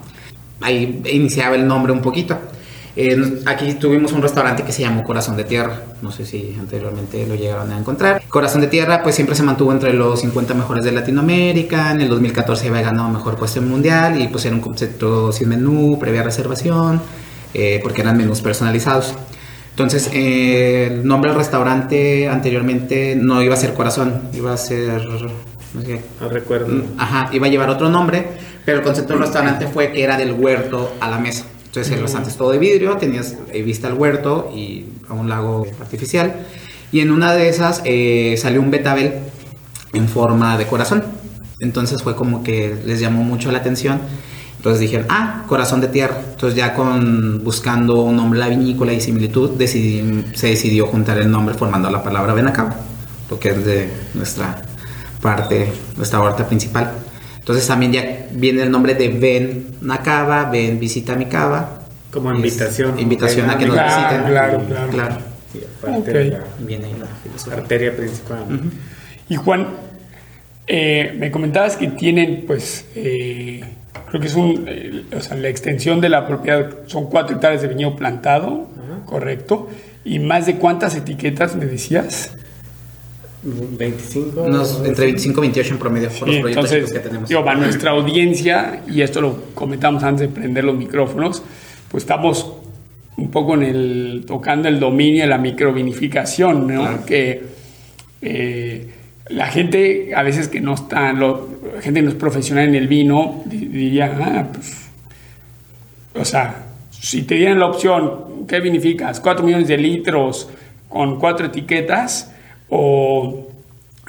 Ahí 0.61 1.02
iniciaba 1.11 1.54
el 1.54 1.66
nombre 1.66 1.92
un 1.92 2.02
poquito 2.02 2.38
aquí 3.46 3.74
tuvimos 3.74 4.12
un 4.12 4.22
restaurante 4.22 4.62
que 4.62 4.72
se 4.72 4.82
llamó 4.82 5.02
Corazón 5.02 5.36
de 5.36 5.44
Tierra. 5.44 5.82
No 6.00 6.12
sé 6.12 6.24
si 6.24 6.56
anteriormente 6.58 7.26
lo 7.26 7.34
llegaron 7.34 7.72
a 7.72 7.78
encontrar. 7.78 8.22
Corazón 8.28 8.60
de 8.60 8.68
Tierra, 8.68 9.02
pues 9.02 9.14
siempre 9.14 9.34
se 9.34 9.42
mantuvo 9.42 9.72
entre 9.72 9.92
los 9.92 10.20
50 10.20 10.54
mejores 10.54 10.84
de 10.84 10.92
Latinoamérica. 10.92 11.90
En 11.90 12.00
el 12.00 12.08
2014 12.08 12.68
había 12.68 12.82
ganado 12.82 13.08
mejor 13.08 13.36
puesto 13.36 13.60
mundial 13.62 14.20
y 14.20 14.28
pues 14.28 14.44
era 14.44 14.54
un 14.54 14.60
concepto 14.60 15.32
sin 15.32 15.48
menú, 15.48 15.98
previa 15.98 16.22
reservación, 16.22 17.00
eh, 17.52 17.80
porque 17.82 18.02
eran 18.02 18.16
menús 18.16 18.40
personalizados. 18.40 19.14
Entonces, 19.70 20.08
eh, 20.12 20.86
el 20.92 21.04
nombre 21.04 21.30
del 21.30 21.38
restaurante 21.38 22.28
anteriormente 22.28 23.16
no 23.16 23.42
iba 23.42 23.54
a 23.54 23.56
ser 23.56 23.74
Corazón, 23.74 24.22
iba 24.32 24.52
a 24.52 24.56
ser. 24.56 25.04
No, 25.04 25.82
sé, 25.82 26.00
no 26.20 26.28
recuerdo. 26.28 26.84
Ajá, 26.96 27.28
iba 27.32 27.48
a 27.48 27.50
llevar 27.50 27.70
otro 27.70 27.88
nombre, 27.88 28.24
pero 28.64 28.78
el 28.78 28.84
concepto 28.84 29.14
del 29.14 29.22
restaurante 29.22 29.66
fue 29.66 29.90
que 29.90 30.04
era 30.04 30.16
del 30.16 30.32
huerto 30.34 30.94
a 31.00 31.10
la 31.10 31.18
mesa. 31.18 31.46
Entonces 31.75 31.93
el 31.93 32.02
restaurante 32.02 32.31
es 32.31 32.37
todo 32.37 32.52
de 32.52 32.59
vidrio, 32.59 32.97
tenías 32.99 33.35
eh, 33.52 33.62
vista 33.62 33.88
al 33.88 33.95
huerto 33.95 34.49
y 34.54 34.85
a 35.09 35.12
un 35.12 35.28
lago 35.28 35.66
artificial. 35.81 36.47
Y 36.93 37.00
en 37.00 37.11
una 37.11 37.35
de 37.35 37.49
esas 37.49 37.83
eh, 37.85 38.37
salió 38.38 38.61
un 38.61 38.71
betabel 38.71 39.14
en 39.93 40.09
forma 40.09 40.57
de 40.57 40.66
corazón. 40.69 41.02
Entonces 41.59 42.00
fue 42.00 42.14
como 42.14 42.45
que 42.45 42.76
les 42.87 43.00
llamó 43.00 43.25
mucho 43.25 43.50
la 43.50 43.59
atención. 43.59 43.99
Entonces 44.57 44.78
dijeron, 44.78 45.07
ah, 45.11 45.43
corazón 45.49 45.81
de 45.81 45.88
tierra. 45.88 46.16
Entonces 46.31 46.57
ya 46.57 46.75
con 46.75 47.43
buscando 47.43 48.02
un 48.02 48.14
nombre 48.14 48.38
la 48.38 48.47
vinícola 48.47 48.93
y 48.93 49.00
similitud, 49.00 49.50
decidí- 49.59 50.33
se 50.33 50.47
decidió 50.50 50.87
juntar 50.87 51.19
el 51.19 51.28
nombre 51.28 51.57
formando 51.57 51.90
la 51.90 52.04
palabra 52.04 52.35
Benacaba, 52.35 52.76
lo 53.28 53.37
que 53.40 53.49
es 53.49 53.64
de 53.64 53.90
nuestra 54.14 54.62
parte, 55.21 55.73
nuestra 55.97 56.21
huerta 56.23 56.47
principal. 56.47 56.93
Entonces 57.44 57.66
también 57.66 57.92
ya 57.92 58.26
viene 58.32 58.62
el 58.62 58.70
nombre 58.70 58.94
de 58.94 59.08
Ven 59.10 59.66
Nacaba, 59.82 60.48
Ven 60.50 60.80
Visita 60.80 61.14
mi 61.14 61.26
cava. 61.26 61.82
Como 62.10 62.30
es 62.30 62.36
invitación. 62.36 62.98
Invitación 62.98 63.50
a 63.50 63.58
que 63.58 63.66
nos 63.66 63.74
Claro, 63.76 63.96
visiten. 64.02 64.32
claro, 64.32 64.62
claro. 64.66 64.90
Claro. 64.90 65.16
Aparte 65.82 66.12
de 66.12 66.24
la 66.30 66.40
Viene 66.60 66.86
ahí 66.86 66.94
la 66.98 67.06
filosofía. 67.22 67.58
arteria 67.58 67.94
principal. 67.94 68.44
Y 69.28 69.36
Juan, 69.36 69.66
eh, 70.66 71.14
me 71.18 71.30
comentabas 71.30 71.76
que 71.76 71.88
tienen, 71.88 72.44
pues, 72.46 72.86
eh, 72.94 73.62
creo 74.08 74.20
que 74.22 74.26
es 74.26 74.34
un, 74.34 74.64
eh, 74.66 75.04
o 75.14 75.20
sea, 75.20 75.36
la 75.36 75.48
extensión 75.48 76.00
de 76.00 76.08
la 76.08 76.26
propiedad 76.26 76.70
son 76.86 77.10
cuatro 77.10 77.36
hectáreas 77.36 77.60
de 77.60 77.68
viñedo 77.68 77.94
plantado, 77.94 78.68
correcto, 79.04 79.68
y 80.02 80.18
más 80.18 80.46
de 80.46 80.56
cuántas 80.56 80.94
etiquetas 80.96 81.56
me 81.56 81.66
decías. 81.66 82.34
25. 83.44 84.42
Unos 84.42 84.82
entre 84.84 85.06
25 85.06 85.40
y 85.40 85.46
28 85.48 85.74
en 85.74 85.78
promedio 85.78 86.08
por 86.08 86.26
los 86.28 86.36
Sí, 86.36 86.40
proyectos 86.40 86.72
entonces, 86.72 86.92
que 86.92 86.98
tenemos. 87.08 87.28
digo, 87.28 87.44
para 87.44 87.58
nuestra 87.58 87.90
audiencia, 87.90 88.82
y 88.88 89.02
esto 89.02 89.20
lo 89.20 89.36
comentamos 89.54 90.02
antes 90.02 90.22
de 90.28 90.28
prender 90.34 90.64
los 90.64 90.76
micrófonos, 90.76 91.42
pues 91.90 92.02
estamos 92.04 92.52
un 93.16 93.30
poco 93.30 93.54
en 93.54 93.62
el, 93.62 94.24
tocando 94.26 94.68
el 94.68 94.80
dominio 94.80 95.22
de 95.24 95.28
la 95.28 95.38
microvinificación, 95.38 96.66
¿no? 96.66 96.80
Claro. 96.82 97.04
Que 97.06 97.42
eh, 98.22 98.88
la 99.28 99.46
gente, 99.46 100.12
a 100.14 100.22
veces 100.22 100.48
que 100.48 100.60
no 100.60 100.74
está, 100.74 101.12
lo- 101.12 101.48
la 101.76 101.82
gente 101.82 102.00
que 102.00 102.04
no 102.04 102.10
es 102.10 102.16
profesional 102.16 102.66
en 102.68 102.74
el 102.74 102.88
vino, 102.88 103.42
di- 103.44 103.66
diría, 103.66 104.16
ah, 104.20 104.46
pues, 104.52 104.72
o 106.14 106.24
sea, 106.24 106.64
si 106.90 107.22
te 107.22 107.34
dieran 107.34 107.58
la 107.58 107.66
opción, 107.66 108.46
¿qué 108.48 108.60
vinificas? 108.60 109.22
¿4 109.22 109.42
millones 109.42 109.68
de 109.68 109.76
litros 109.76 110.48
con 110.88 111.18
cuatro 111.18 111.46
etiquetas? 111.46 112.30
¿O, 112.76 113.47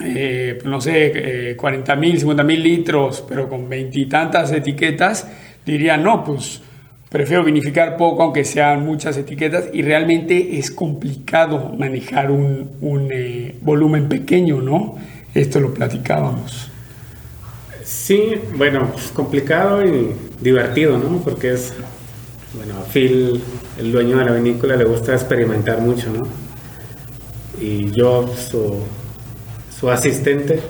eh, 0.00 0.58
no 0.64 0.80
sé, 0.80 1.50
eh, 1.50 1.56
40 1.56 1.94
mil, 1.94 2.18
50 2.18 2.42
mil 2.42 2.60
litros, 2.60 3.24
pero 3.28 3.48
con 3.48 3.68
veintitantas 3.68 4.50
etiquetas? 4.50 5.28
Diría, 5.64 5.96
no, 5.96 6.24
pues 6.24 6.62
prefiero 7.08 7.44
vinificar 7.44 7.96
poco, 7.96 8.24
aunque 8.24 8.44
sean 8.44 8.84
muchas 8.84 9.16
etiquetas, 9.18 9.68
y 9.72 9.82
realmente 9.82 10.58
es 10.58 10.72
complicado 10.72 11.74
manejar 11.78 12.32
un, 12.32 12.72
un, 12.80 13.08
eh, 13.12 13.54
volumen 13.60 14.08
pequeño, 14.08 14.60
¿no? 14.60 14.96
Esto 15.32 15.60
lo 15.60 15.72
platicábamos. 15.72 16.68
Sí, 17.84 18.34
bueno, 18.56 18.90
pues, 18.92 19.12
complicado 19.12 19.86
y 19.86 20.10
divertido, 20.40 20.98
¿no? 20.98 21.18
Porque 21.18 21.52
es, 21.52 21.72
bueno, 22.52 22.80
a 22.80 22.82
Phil, 22.82 23.40
el 23.78 23.92
dueño 23.92 24.18
de 24.18 24.24
la 24.24 24.32
vinícola, 24.32 24.74
le 24.74 24.84
gusta 24.84 25.12
experimentar 25.12 25.80
mucho, 25.80 26.12
¿no? 26.12 26.45
Y 27.60 27.90
yo, 27.90 28.28
su, 28.28 28.82
su 29.78 29.90
asistente, 29.90 30.60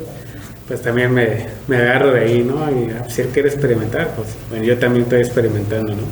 pues 0.69 0.83
también 0.83 1.13
me, 1.13 1.47
me 1.69 1.77
agarro 1.77 2.13
de 2.13 2.21
ahí, 2.21 2.43
¿no? 2.43 2.71
Y 2.71 2.91
ah, 2.91 3.09
si 3.09 3.23
él 3.23 3.29
quiere 3.29 3.49
experimentar, 3.49 4.15
pues 4.17 4.29
bueno, 4.51 4.65
yo 4.65 4.79
también 4.79 5.05
estoy 5.05 5.21
experimentando, 5.21 5.95
¿no? 5.95 6.03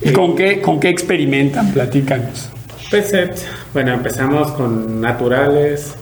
¿Y 0.00 0.12
con 0.12 0.34
qué, 0.34 0.60
con 0.60 0.80
qué 0.80 0.88
experimentan? 0.88 1.72
Platícanos. 1.72 2.50
Pues, 2.90 3.12
eh, 3.14 3.30
bueno, 3.72 3.94
empezamos 3.94 4.50
con 4.52 5.00
naturales 5.00 5.94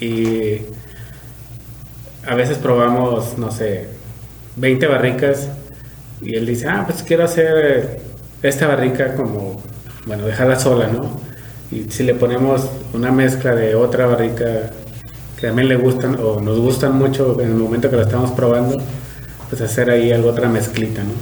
y 0.00 0.58
a 2.26 2.34
veces 2.34 2.58
probamos, 2.58 3.36
no 3.36 3.50
sé, 3.50 3.88
20 4.56 4.86
barricas 4.86 5.48
y 6.20 6.36
él 6.36 6.46
dice, 6.46 6.68
ah, 6.68 6.84
pues 6.86 7.02
quiero 7.02 7.24
hacer 7.24 8.00
esta 8.42 8.66
barrica 8.66 9.14
como, 9.14 9.62
bueno, 10.06 10.24
dejarla 10.24 10.58
sola, 10.58 10.86
¿no? 10.86 11.20
Y 11.70 11.90
si 11.90 12.02
le 12.04 12.14
ponemos 12.14 12.68
una 12.92 13.10
mezcla 13.10 13.54
de 13.54 13.74
otra 13.74 14.06
barrica 14.06 14.70
que 15.36 15.46
también 15.46 15.68
le 15.68 15.76
gustan 15.76 16.16
o 16.20 16.40
nos 16.40 16.58
gustan 16.58 16.96
mucho 16.96 17.40
en 17.40 17.48
el 17.50 17.56
momento 17.56 17.90
que 17.90 17.96
la 17.96 18.02
estamos 18.02 18.30
probando, 18.32 18.76
pues 19.48 19.60
hacer 19.60 19.90
ahí 19.90 20.12
algo, 20.12 20.30
otra 20.30 20.48
mezclita, 20.48 21.02
¿no? 21.02 21.12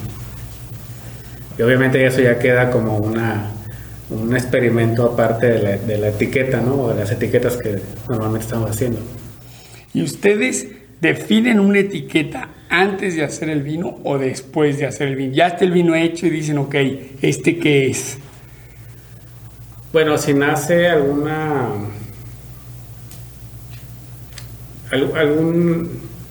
Y 1.58 1.62
obviamente 1.62 2.04
eso 2.04 2.20
ya 2.20 2.38
queda 2.38 2.70
como 2.70 2.96
una, 2.96 3.50
un 4.10 4.34
experimento 4.34 5.04
aparte 5.04 5.46
de 5.48 5.58
la, 5.62 5.76
de 5.76 5.98
la 5.98 6.08
etiqueta, 6.08 6.60
¿no? 6.60 6.74
O 6.74 6.88
de 6.88 7.00
las 7.00 7.10
etiquetas 7.10 7.56
que 7.56 7.80
normalmente 8.08 8.44
estamos 8.44 8.70
haciendo. 8.70 9.00
¿Y 9.94 10.02
ustedes 10.02 10.68
definen 11.00 11.60
una 11.60 11.80
etiqueta 11.80 12.48
antes 12.70 13.16
de 13.16 13.24
hacer 13.24 13.50
el 13.50 13.62
vino 13.62 13.98
o 14.04 14.18
después 14.18 14.78
de 14.78 14.86
hacer 14.86 15.08
el 15.08 15.16
vino? 15.16 15.34
Ya 15.34 15.48
está 15.48 15.64
el 15.64 15.72
vino 15.72 15.94
hecho 15.94 16.26
y 16.26 16.30
dicen, 16.30 16.58
ok, 16.58 16.74
¿este 17.20 17.58
qué 17.58 17.90
es? 17.90 18.18
Bueno, 19.92 20.16
si 20.18 20.32
nace 20.34 20.88
alguna. 20.88 21.68
al- 24.90 25.16
algún 25.16 25.88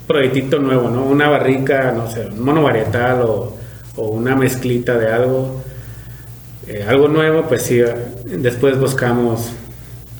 proyectito 0.07 0.59
nuevo, 0.59 0.89
¿no? 0.89 1.03
Una 1.05 1.29
barrica, 1.29 1.91
no 1.91 2.09
sé, 2.11 2.27
un 2.27 2.41
monovarietal 2.43 3.21
o, 3.21 3.57
o 3.95 4.07
una 4.09 4.35
mezclita 4.35 4.97
de 4.97 5.11
algo, 5.11 5.61
eh, 6.67 6.85
algo 6.87 7.07
nuevo, 7.07 7.47
pues 7.47 7.63
sí, 7.63 7.79
después 8.25 8.79
buscamos 8.79 9.49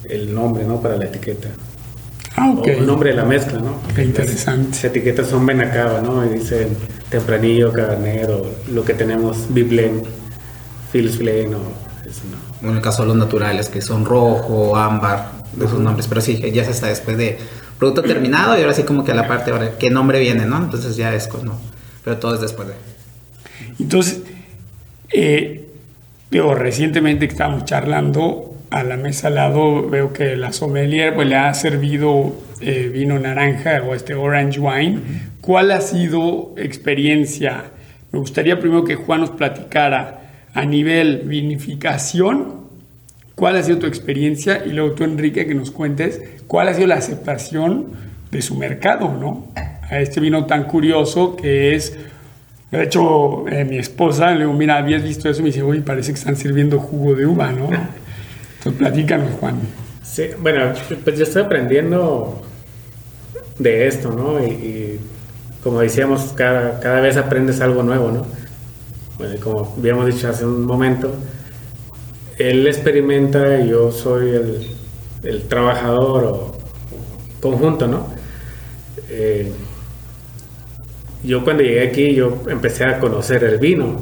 el 0.08 0.34
nombre, 0.34 0.64
¿no? 0.64 0.80
Para 0.80 0.96
la 0.96 1.04
etiqueta. 1.04 1.48
Ah, 2.36 2.50
ok. 2.56 2.66
O 2.66 2.70
el 2.70 2.86
nombre 2.86 3.10
de 3.10 3.16
la 3.16 3.24
mezcla, 3.24 3.58
¿no? 3.58 3.76
Qué 3.94 4.04
interesante. 4.04 4.70
Las 4.70 4.84
etiquetas 4.84 5.28
son 5.28 5.44
Benacaba, 5.46 6.00
¿no? 6.00 6.24
Y 6.24 6.30
dicen 6.38 6.68
Tempranillo, 7.10 7.72
Cabernet, 7.72 8.28
o 8.30 8.46
lo 8.72 8.84
que 8.84 8.94
tenemos, 8.94 9.52
Biblen, 9.52 10.02
Phil's 10.90 11.18
Glen, 11.18 11.54
o 11.54 11.58
eso, 12.08 12.22
¿no? 12.30 12.41
En 12.62 12.76
el 12.76 12.80
caso 12.80 13.02
de 13.02 13.08
los 13.08 13.16
naturales, 13.16 13.68
que 13.68 13.80
son 13.80 14.04
rojo, 14.04 14.76
ámbar, 14.76 15.42
de 15.52 15.66
esos 15.66 15.80
nombres, 15.80 16.06
pero 16.08 16.20
sí, 16.20 16.40
ya 16.52 16.64
se 16.64 16.70
está 16.70 16.86
después 16.86 17.16
de 17.16 17.38
producto 17.78 18.02
terminado 18.02 18.56
y 18.56 18.62
ahora 18.62 18.74
sí 18.74 18.84
como 18.84 19.04
que 19.04 19.12
la 19.12 19.26
parte, 19.26 19.50
ahora, 19.50 19.72
¿qué 19.78 19.90
nombre 19.90 20.20
viene, 20.20 20.46
no? 20.46 20.56
Entonces 20.56 20.96
ya 20.96 21.14
es 21.14 21.28
con, 21.28 21.44
no, 21.44 21.58
pero 22.04 22.18
todo 22.18 22.34
es 22.34 22.40
después 22.40 22.68
de. 22.68 22.74
Entonces, 23.80 24.22
eh, 25.12 25.68
digo, 26.30 26.54
recientemente 26.54 27.26
que 27.26 27.32
estábamos 27.32 27.64
charlando 27.64 28.54
a 28.70 28.82
la 28.82 28.96
mesa 28.96 29.28
al 29.28 29.34
lado, 29.34 29.88
veo 29.88 30.12
que 30.12 30.36
la 30.36 30.52
sommelier 30.52 31.14
pues, 31.14 31.28
le 31.28 31.36
ha 31.36 31.52
servido 31.54 32.34
eh, 32.60 32.90
vino 32.92 33.18
naranja 33.18 33.82
o 33.82 33.94
este 33.94 34.14
orange 34.14 34.58
wine. 34.58 35.00
¿Cuál 35.40 35.72
ha 35.72 35.80
sido 35.80 36.54
experiencia? 36.56 37.64
Me 38.12 38.18
gustaría 38.18 38.58
primero 38.60 38.84
que 38.84 38.94
Juan 38.94 39.20
nos 39.20 39.30
platicara 39.30 40.21
a 40.54 40.64
nivel 40.64 41.22
vinificación, 41.24 42.62
cuál 43.34 43.56
ha 43.56 43.62
sido 43.62 43.78
tu 43.78 43.86
experiencia 43.86 44.62
y 44.64 44.70
luego 44.70 44.92
tú, 44.94 45.04
Enrique, 45.04 45.46
que 45.46 45.54
nos 45.54 45.70
cuentes 45.70 46.20
cuál 46.46 46.68
ha 46.68 46.74
sido 46.74 46.86
la 46.88 46.96
aceptación 46.96 47.86
de 48.30 48.42
su 48.42 48.56
mercado, 48.56 49.16
¿no? 49.18 49.48
A 49.90 50.00
este 50.00 50.20
vino 50.20 50.46
tan 50.46 50.64
curioso 50.64 51.36
que 51.36 51.74
es 51.74 51.96
de 52.72 52.82
hecho, 52.82 53.46
eh, 53.48 53.66
mi 53.66 53.76
esposa 53.76 54.30
le 54.30 54.40
digo, 54.40 54.54
mira, 54.54 54.78
habías 54.78 55.02
visto 55.02 55.28
eso 55.28 55.42
me 55.42 55.48
dice, 55.48 55.60
oye, 55.60 55.82
parece 55.82 56.10
que 56.12 56.18
están 56.18 56.36
sirviendo 56.36 56.78
jugo 56.78 57.14
de 57.14 57.26
uva, 57.26 57.52
¿no? 57.52 57.66
Entonces, 57.66 58.78
platícanos, 58.78 59.30
Juan. 59.38 59.56
Sí, 60.02 60.28
bueno, 60.40 60.72
pues 61.04 61.18
yo 61.18 61.24
estoy 61.24 61.42
aprendiendo 61.42 62.40
de 63.58 63.86
esto, 63.86 64.10
¿no? 64.10 64.42
Y, 64.42 64.50
y 64.50 65.00
como 65.62 65.80
decíamos, 65.80 66.32
cada, 66.34 66.80
cada 66.80 67.00
vez 67.02 67.18
aprendes 67.18 67.60
algo 67.60 67.82
nuevo, 67.82 68.10
¿no? 68.10 68.26
Como 69.42 69.74
habíamos 69.78 70.06
dicho 70.06 70.28
hace 70.28 70.44
un 70.46 70.64
momento, 70.66 71.14
él 72.38 72.66
experimenta 72.66 73.60
y 73.60 73.68
yo 73.70 73.92
soy 73.92 74.30
el, 75.22 75.42
trabajador 75.48 76.24
o 76.24 76.52
conjunto, 77.40 77.86
¿no? 77.86 78.06
Eh, 79.08 79.52
yo 81.22 81.44
cuando 81.44 81.62
llegué 81.62 81.86
aquí, 81.88 82.14
yo 82.14 82.42
empecé 82.48 82.84
a 82.84 82.98
conocer 82.98 83.44
el 83.44 83.58
vino. 83.58 84.00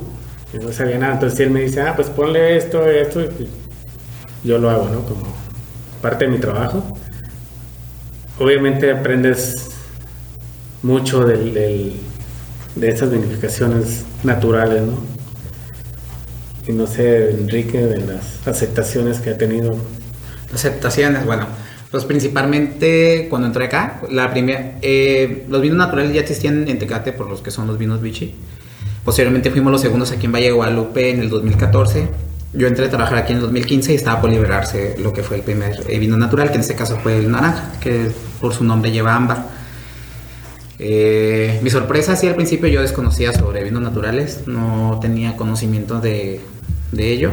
No 0.61 0.73
sabía 0.73 0.99
nada, 0.99 1.15
entonces 1.15 1.41
él 1.41 1.51
me 1.51 1.61
dice, 1.63 1.81
ah, 1.83 1.93
pues 1.95 2.09
ponle 2.09 2.57
esto, 2.57 2.89
esto, 2.89 3.21
y 3.23 3.49
yo 4.43 4.59
lo 4.59 4.71
hago, 4.71 4.89
¿no? 4.89 5.03
Como 5.03 5.23
parte 6.01 6.25
de 6.27 6.31
mi 6.33 6.39
trabajo. 6.39 6.83
Obviamente 8.39 8.91
aprendes 8.91 9.69
mucho 10.83 11.25
del, 11.25 11.53
del- 11.55 12.01
de 12.75 12.89
esas 12.89 13.11
vinificaciones 13.11 14.05
naturales, 14.23 14.83
¿no? 14.83 14.99
Y 16.67 16.73
no 16.73 16.87
sé, 16.87 17.31
Enrique, 17.31 17.79
de 17.79 17.99
las 18.07 18.47
aceptaciones 18.47 19.21
que 19.21 19.31
ha 19.31 19.39
tenido. 19.39 19.77
Aceptaciones, 20.53 21.25
bueno, 21.25 21.47
pues 21.91 22.05
principalmente 22.05 23.27
cuando 23.29 23.49
entré 23.49 23.65
acá, 23.65 24.01
la 24.11 24.31
primera, 24.31 24.79
eh, 24.83 25.47
los 25.49 25.61
vinos 25.61 25.79
naturales 25.79 26.13
ya 26.13 26.21
existían 26.21 26.69
en 26.69 26.79
Tecate 26.79 27.13
por 27.13 27.29
los 27.29 27.41
que 27.41 27.51
son 27.51 27.67
los 27.67 27.79
vinos 27.79 28.01
Vichy, 28.01 28.35
Posteriormente 29.05 29.51
fuimos 29.51 29.73
los 29.73 29.81
segundos 29.81 30.13
aquí 30.13 30.27
en 30.27 30.33
Valle 30.33 30.53
Guadalupe 30.53 31.11
en 31.11 31.21
el 31.21 31.31
2014. 31.31 32.09
Yo 32.53 32.67
entré 32.67 32.87
a 32.87 32.91
trabajar 32.91 33.19
aquí 33.19 33.33
en 33.33 33.39
el 33.39 33.43
2015 33.45 33.93
y 33.93 33.97
estaba 33.97 34.21
por 34.21 34.31
liberarse 34.31 34.97
lo 34.99 35.13
que 35.13 35.23
fue 35.23 35.39
el 35.39 35.43
primer 35.43 35.85
eh, 35.89 35.99
vino 35.99 36.19
natural, 36.19 36.49
que 36.51 36.57
en 36.57 36.61
este 36.61 36.75
caso 36.75 36.99
fue 36.99 37.17
el 37.17 37.31
naranja, 37.31 37.73
que 37.81 38.11
por 38.41 38.53
su 38.53 38.63
nombre 38.63 38.91
lleva 38.91 39.15
ámbar. 39.15 39.60
Eh, 40.81 41.61
mi 41.63 41.71
sorpresa, 41.71 42.17
sí, 42.17 42.27
al 42.27 42.35
principio 42.35 42.69
yo 42.69 42.81
desconocía 42.81 43.33
sobre 43.33 43.63
vinos 43.63 43.83
naturales, 43.83 44.45
no 44.47 44.99
tenía 45.01 45.37
conocimiento 45.37 46.01
de, 46.01 46.41
de 46.93 47.13
ello 47.13 47.31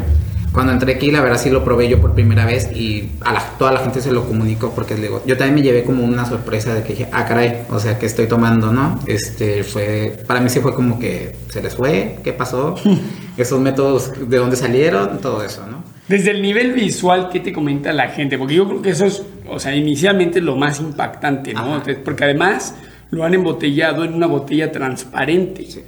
cuando 0.57 0.73
entré 0.73 0.93
aquí, 0.93 1.11
la 1.11 1.21
verdad 1.21 1.37
sí 1.37 1.51
lo 1.51 1.63
probé 1.63 1.87
yo 1.87 2.01
por 2.01 2.15
primera 2.15 2.43
vez 2.43 2.75
y 2.75 3.11
a 3.23 3.39
toda 3.59 3.71
la 3.73 3.79
gente 3.81 4.01
se 4.01 4.11
lo 4.11 4.25
comunico 4.25 4.71
porque 4.73 4.95
digo, 4.95 5.21
yo 5.23 5.37
también 5.37 5.53
me 5.53 5.61
llevé 5.61 5.83
como 5.83 6.03
una 6.03 6.25
sorpresa 6.25 6.73
de 6.73 6.81
que 6.81 6.93
dije, 6.93 7.07
ah, 7.11 7.25
caray, 7.25 7.61
o 7.69 7.79
sea, 7.79 7.99
que 7.99 8.07
estoy 8.07 8.25
tomando, 8.25 8.71
¿no? 8.71 8.99
Este 9.05 9.63
fue, 9.63 10.17
para 10.25 10.39
mí 10.39 10.49
sí 10.49 10.59
fue 10.59 10.73
como 10.73 10.97
que 10.97 11.35
se 11.49 11.61
les 11.61 11.75
fue, 11.75 12.17
¿qué 12.23 12.33
pasó? 12.33 12.73
Esos 13.37 13.59
métodos, 13.59 14.13
¿de 14.27 14.37
dónde 14.37 14.55
salieron? 14.55 15.19
Todo 15.19 15.43
eso, 15.43 15.67
¿no? 15.67 15.83
Desde 16.07 16.31
el 16.31 16.41
nivel 16.41 16.73
visual, 16.73 17.29
¿qué 17.31 17.39
te 17.39 17.53
comenta 17.53 17.93
la 17.93 18.09
gente? 18.09 18.39
Porque 18.39 18.55
yo 18.55 18.67
creo 18.67 18.81
que 18.81 18.89
eso 18.89 19.05
es, 19.05 19.21
o 19.47 19.59
sea, 19.59 19.75
inicialmente 19.75 20.41
lo 20.41 20.55
más 20.55 20.79
impactante, 20.79 21.53
¿no? 21.53 21.83
Porque 22.03 22.23
además 22.23 22.73
lo 23.11 23.23
han 23.23 23.33
embotellado 23.33 24.03
en 24.03 24.13
una 24.13 24.27
botella 24.27 24.71
transparente. 24.71 25.65
Sí. 25.65 25.83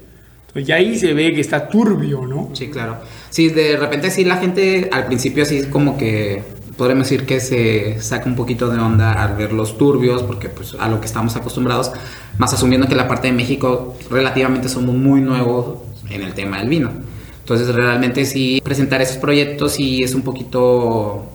Entonces 0.48 0.68
ya 0.68 0.76
ahí 0.76 0.98
se 0.98 1.14
ve 1.14 1.32
que 1.34 1.42
está 1.42 1.68
turbio, 1.68 2.26
¿no? 2.26 2.50
Sí, 2.54 2.70
claro. 2.70 2.98
Sí, 3.30 3.50
de 3.50 3.78
repente 3.78 4.10
sí 4.10 4.26
la 4.26 4.38
gente 4.38 4.90
al 4.92 5.06
principio 5.06 5.44
así 5.44 5.66
como 5.66 5.96
que 5.98 6.44
podríamos 6.76 7.10
decir 7.10 7.26
que 7.26 7.40
se 7.40 8.02
saca 8.02 8.26
un 8.26 8.36
poquito 8.36 8.70
de 8.70 8.80
onda 8.80 9.12
al 9.12 9.36
ver 9.36 9.52
los 9.52 9.78
turbios, 9.78 10.24
porque 10.24 10.50
pues 10.50 10.76
a 10.80 10.88
lo 10.88 11.00
que 11.02 11.08
estamos 11.08 11.36
acostumbrados, 11.36 11.92
más 12.38 12.54
asumiendo 12.54 12.88
que 12.88 12.96
la 12.96 13.08
parte 13.08 13.28
de 13.28 13.34
México 13.34 13.96
relativamente 14.10 14.70
somos 14.70 14.96
muy 14.96 15.20
nuevos 15.22 15.80
en 16.10 16.24
el 16.24 16.34
tema 16.34 16.60
del 16.60 16.70
vino. 16.70 16.92
Entonces 17.42 17.76
realmente 17.76 18.26
sí 18.26 18.62
presentar 18.64 19.02
esos 19.02 19.18
proyectos 19.18 19.74
sí 19.74 20.04
es 20.04 20.16
un 20.16 20.22
poquito 20.22 21.26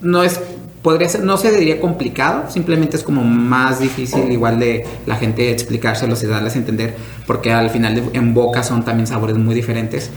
no 0.00 0.22
es 0.22 0.40
podría 0.82 1.08
ser, 1.08 1.24
no 1.24 1.36
se 1.36 1.50
diría 1.56 1.80
complicado, 1.80 2.50
simplemente 2.50 2.96
es 2.96 3.02
como 3.02 3.22
más 3.22 3.80
difícil 3.80 4.30
igual 4.30 4.58
de 4.58 4.86
la 5.06 5.16
gente 5.16 5.50
explicárselos 5.50 6.22
y 6.22 6.26
darles 6.26 6.56
a 6.56 6.58
entender, 6.58 6.94
porque 7.26 7.52
al 7.52 7.70
final 7.70 8.10
en 8.12 8.34
boca 8.34 8.62
son 8.62 8.84
también 8.84 9.06
sabores 9.06 9.36
muy 9.36 9.54
diferentes, 9.54 10.10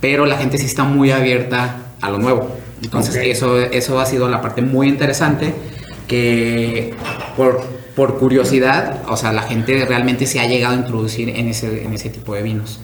pero 0.00 0.26
la 0.26 0.36
gente 0.36 0.58
sí 0.58 0.66
está 0.66 0.84
muy 0.84 1.10
abierta 1.10 1.76
a 2.00 2.10
lo 2.10 2.18
nuevo. 2.18 2.48
Entonces 2.82 3.16
eso, 3.16 3.58
eso 3.58 4.00
ha 4.00 4.06
sido 4.06 4.28
la 4.28 4.40
parte 4.42 4.62
muy 4.62 4.88
interesante, 4.88 5.54
que 6.06 6.94
por, 7.36 7.62
por 7.94 8.18
curiosidad, 8.18 9.02
o 9.08 9.16
sea, 9.16 9.32
la 9.32 9.42
gente 9.42 9.84
realmente 9.86 10.26
se 10.26 10.40
ha 10.40 10.46
llegado 10.46 10.74
a 10.74 10.78
introducir 10.78 11.30
en 11.30 11.48
ese, 11.48 11.84
en 11.84 11.92
ese 11.92 12.10
tipo 12.10 12.34
de 12.34 12.42
vinos. 12.42 12.80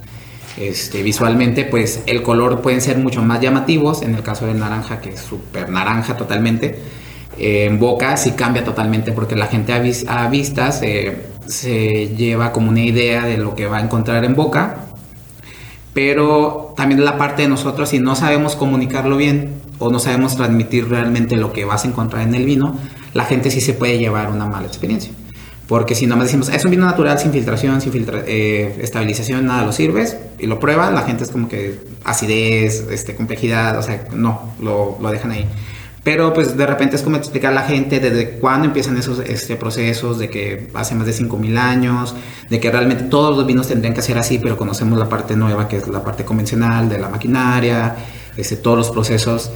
Este, 0.59 1.03
visualmente, 1.03 1.65
pues 1.65 2.03
el 2.07 2.23
color 2.23 2.61
pueden 2.61 2.81
ser 2.81 2.99
mucho 2.99 3.23
más 3.23 3.41
llamativos, 3.41 4.03
en 4.03 4.15
el 4.15 4.23
caso 4.23 4.47
del 4.47 4.59
naranja, 4.59 5.01
que 5.01 5.11
es 5.11 5.21
súper 5.21 5.71
naranja 5.71 6.17
totalmente, 6.17 6.79
en 7.39 7.79
boca 7.79 8.17
sí 8.17 8.33
cambia 8.33 8.65
totalmente 8.65 9.13
porque 9.13 9.37
la 9.37 9.47
gente 9.47 9.73
a, 9.73 10.29
vista 10.29 10.73
se, 10.73 11.17
lleva 12.17 12.53
como 12.53 12.71
una 12.71 12.83
idea 12.83 13.25
de 13.25 13.39
lo 13.39 13.55
que 13.55 13.67
va 13.67 13.79
a 13.79 13.83
encontrar 13.83 14.25
en 14.25 14.35
boca, 14.35 14.77
pero 15.93 16.75
también 16.77 17.05
la 17.05 17.19
parte 17.19 17.43
de 17.43 17.49
nosotros, 17.49 17.89
si 17.89 17.99
no 17.99 18.17
sabemos 18.17 18.57
comunicarlo 18.57 19.17
bien 19.17 19.55
o 19.79 19.91
no 19.91 19.99
sabemos 19.99 20.37
transmitir 20.37 20.89
realmente 20.89 21.37
lo 21.37 21.53
que 21.53 21.65
vas 21.65 21.85
a 21.85 21.89
encontrar 21.89 22.23
en 22.23 22.35
el 22.35 22.45
vino, 22.45 22.77
la 23.15 23.25
gente 23.25 23.51
sí 23.51 23.61
se 23.61 23.75
puede 23.75 23.99
llevar 23.99 24.31
una 24.31 24.47
mala 24.47 24.67
experiencia. 24.67 25.13
Porque 25.69 25.95
si 25.95 26.07
nomás 26.07 26.27
decimos, 26.27 26.49
es 26.51 26.65
un 26.65 26.71
vino 26.71 26.85
natural 26.85 27.19
sin 27.19 27.33
filtración, 27.33 27.81
sin 27.81 27.93
eh, 28.27 28.79
estabilización, 28.81 29.47
nada 29.47 29.65
lo 29.65 29.73
sirves 29.73 30.19
y 30.39 30.47
lo 30.47 30.61
pruebas, 30.61 30.93
la 30.93 31.03
gente 31.03 31.25
es 31.25 31.31
como 31.31 31.49
que 31.49 31.79
acidez, 32.05 32.87
este, 32.91 33.15
complejidad, 33.15 33.79
o 33.79 33.83
sea, 33.83 34.05
no, 34.13 34.55
lo, 34.61 34.99
lo 35.01 35.11
dejan 35.11 35.31
ahí. 35.31 35.47
Pero 36.05 36.35
pues 36.35 36.57
de 36.57 36.67
repente 36.67 36.97
es 36.97 37.03
como 37.03 37.17
explicar 37.17 37.53
a 37.53 37.55
la 37.55 37.63
gente 37.63 38.01
desde 38.01 38.31
cuándo 38.31 38.67
empiezan 38.67 38.97
esos 38.97 39.21
este, 39.21 39.55
procesos, 39.55 40.19
de 40.19 40.29
que 40.29 40.69
hace 40.75 40.97
más 40.97 41.07
de 41.07 41.13
5.000 41.13 41.59
años, 41.59 42.15
de 42.51 42.59
que 42.59 42.71
realmente 42.73 43.05
todos 43.05 43.37
los 43.37 43.47
vinos 43.47 43.69
tendrían 43.69 43.95
que 43.95 44.03
ser 44.03 44.19
así, 44.19 44.39
pero 44.39 44.57
conocemos 44.57 44.99
la 44.99 45.09
parte 45.09 45.37
nueva, 45.37 45.69
que 45.69 45.77
es 45.77 45.87
la 45.87 46.03
parte 46.03 46.25
convencional 46.25 46.89
de 46.89 46.99
la 46.99 47.09
maquinaria, 47.09 47.95
este, 48.37 48.57
todos 48.57 48.79
los 48.79 48.91
procesos. 48.91 49.53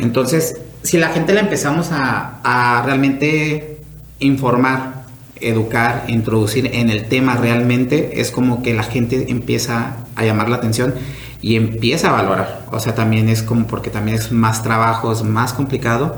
Entonces, 0.00 0.60
si 0.82 0.98
la 0.98 1.10
gente 1.10 1.32
la 1.32 1.40
empezamos 1.40 1.92
a, 1.92 2.40
a 2.42 2.82
realmente 2.84 3.78
informar, 4.18 5.04
educar, 5.40 6.04
introducir 6.08 6.68
en 6.74 6.90
el 6.90 7.04
tema 7.04 7.36
realmente, 7.36 8.20
es 8.20 8.32
como 8.32 8.60
que 8.60 8.74
la 8.74 8.82
gente 8.82 9.30
empieza 9.30 9.98
a 10.16 10.24
llamar 10.24 10.48
la 10.48 10.56
atención 10.56 10.94
y 11.42 11.56
empieza 11.56 12.10
a 12.10 12.12
valorar. 12.12 12.66
O 12.70 12.78
sea, 12.78 12.94
también 12.94 13.28
es 13.28 13.42
como 13.42 13.66
porque 13.66 13.90
también 13.90 14.16
es 14.16 14.32
más 14.32 14.62
trabajo, 14.62 15.12
es 15.12 15.22
más 15.22 15.52
complicado. 15.52 16.16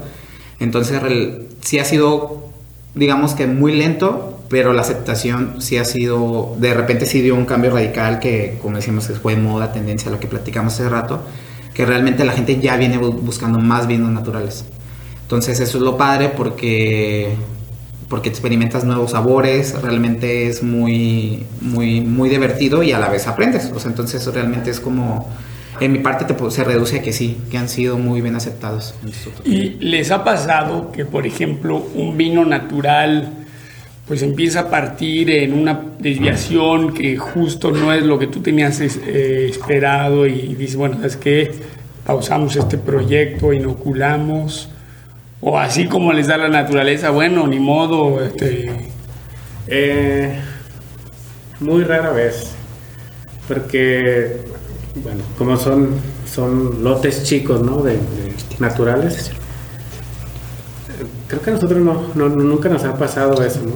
Entonces, 0.61 1.01
sí 1.63 1.79
ha 1.79 1.85
sido, 1.85 2.51
digamos 2.95 3.35
que 3.35 3.47
muy 3.47 3.77
lento, 3.77 4.41
pero 4.49 4.73
la 4.73 4.83
aceptación 4.83 5.61
sí 5.61 5.77
ha 5.77 5.85
sido, 5.85 6.57
de 6.59 6.75
repente 6.75 7.07
sí 7.07 7.21
dio 7.21 7.35
un 7.35 7.45
cambio 7.45 7.71
radical 7.71 8.19
que, 8.19 8.59
como 8.63 8.77
decimos, 8.77 9.11
fue 9.23 9.37
moda, 9.37 9.73
tendencia 9.73 10.11
lo 10.11 10.19
que 10.19 10.27
platicamos 10.27 10.75
hace 10.75 10.89
rato, 10.89 11.21
que 11.75 11.85
realmente 11.85 12.25
la 12.25 12.33
gente 12.33 12.59
ya 12.59 12.77
viene 12.77 12.99
buscando 12.99 13.59
más 13.59 13.87
vinos 13.87 14.11
naturales. 14.11 14.65
Entonces, 15.23 15.61
eso 15.61 15.79
es 15.79 15.85
lo 15.85 15.97
padre 15.97 16.31
porque 16.31 17.35
porque 18.09 18.29
experimentas 18.29 18.85
nuevos 18.85 19.11
sabores, 19.11 19.81
realmente 19.83 20.47
es 20.47 20.63
muy, 20.63 21.45
muy, 21.61 22.01
muy 22.01 22.29
divertido 22.29 22.83
y 22.83 22.93
a 22.93 22.99
la 22.99 23.09
vez 23.09 23.27
aprendes. 23.27 23.71
O 23.75 23.79
sea, 23.79 23.91
entonces 23.91 24.27
realmente 24.33 24.71
es 24.71 24.81
como, 24.81 25.29
en 25.81 25.93
mi 25.93 25.99
parte 25.99 26.25
te, 26.25 26.51
se 26.51 26.65
reduce 26.65 26.99
a 26.99 27.03
que 27.03 27.13
sí, 27.13 27.37
que 27.51 27.59
han 27.59 27.69
sido 27.69 27.99
muy 27.99 28.21
bien 28.21 28.35
aceptados. 28.35 28.95
¿Y 29.45 29.71
les 29.81 30.11
ha 30.11 30.25
pasado 30.25 30.91
que, 30.91 31.05
por 31.05 31.27
ejemplo, 31.27 31.87
un 31.95 32.17
vino 32.17 32.45
natural 32.45 33.33
pues 34.09 34.23
empieza 34.23 34.61
a 34.61 34.71
partir 34.71 35.29
en 35.29 35.53
una 35.53 35.79
desviación 35.99 36.95
que 36.95 37.19
justo 37.19 37.71
no 37.71 37.93
es 37.93 38.03
lo 38.03 38.19
que 38.19 38.27
tú 38.27 38.41
tenías 38.41 38.81
eh, 38.81 39.49
esperado 39.51 40.27
y 40.27 40.55
dices, 40.55 40.77
bueno, 40.77 41.05
es 41.05 41.19
que 41.19 41.51
pausamos 42.07 42.57
este 42.57 42.79
proyecto, 42.79 43.53
inoculamos? 43.53 44.71
O 45.41 45.59
así 45.59 45.87
como 45.87 46.13
les 46.13 46.27
da 46.27 46.37
la 46.37 46.49
naturaleza, 46.49 47.11
bueno, 47.11 47.47
ni 47.47 47.61
modo, 47.61 48.25
este... 48.25 48.91
Eh, 49.69 50.41
muy 51.61 51.85
rara 51.85 52.11
vez, 52.11 52.53
porque, 53.47 54.41
bueno, 55.03 55.23
como 55.37 55.57
son, 55.57 55.91
son 56.27 56.83
lotes 56.85 57.25
chicos, 57.25 57.63
¿no? 57.63 57.83
De, 57.83 57.99
naturales, 58.59 59.31
creo 61.27 61.43
que 61.43 61.51
a 61.51 61.53
nosotros 61.55 61.81
no, 61.81 62.29
nunca 62.29 62.69
nos 62.69 62.85
ha 62.85 62.95
pasado 62.95 63.43
eso, 63.45 63.61
¿no? 63.63 63.73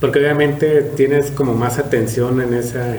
Porque 0.00 0.18
obviamente 0.18 0.82
tienes 0.96 1.30
como 1.30 1.54
más 1.54 1.78
atención 1.78 2.40
en 2.40 2.54
esa 2.54 2.94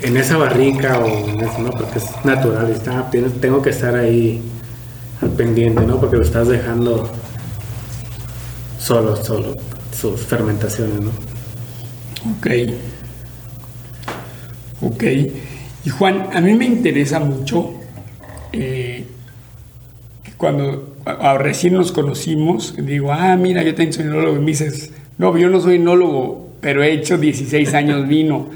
en 0.00 0.16
esa 0.16 0.36
barrica 0.36 0.98
o 0.98 1.06
en 1.06 1.40
eso, 1.40 1.58
¿no? 1.60 1.70
Porque 1.70 1.98
es 1.98 2.24
natural, 2.24 2.74
tengo 3.40 3.62
que 3.62 3.70
estar 3.70 3.94
ahí 3.94 4.42
al 5.20 5.30
pendiente, 5.30 5.84
¿no? 5.84 5.98
Porque 6.00 6.16
lo 6.16 6.22
estás 6.22 6.48
dejando 6.48 7.10
solo, 8.78 9.16
solo, 9.16 9.56
sus 9.92 10.20
fermentaciones, 10.20 11.00
¿no? 11.00 11.10
Ok. 12.36 12.46
Ok. 14.80 15.04
Y 15.84 15.90
Juan, 15.90 16.28
a 16.32 16.40
mí 16.40 16.54
me 16.54 16.64
interesa 16.64 17.20
mucho 17.20 17.74
eh, 18.52 19.04
cuando 20.36 20.96
recién 21.38 21.74
nos 21.74 21.92
conocimos, 21.92 22.74
digo, 22.78 23.12
ah, 23.12 23.36
mira, 23.36 23.62
yo 23.62 23.74
tengo 23.74 23.92
soy 23.92 24.04
enólogo, 24.04 24.36
y 24.36 24.40
me 24.40 24.46
dices, 24.46 24.92
no, 25.16 25.36
yo 25.36 25.48
no 25.48 25.60
soy 25.60 25.76
enólogo, 25.76 26.48
pero 26.60 26.82
he 26.82 26.92
hecho 26.92 27.18
16 27.18 27.74
años 27.74 28.06
vino. 28.06 28.48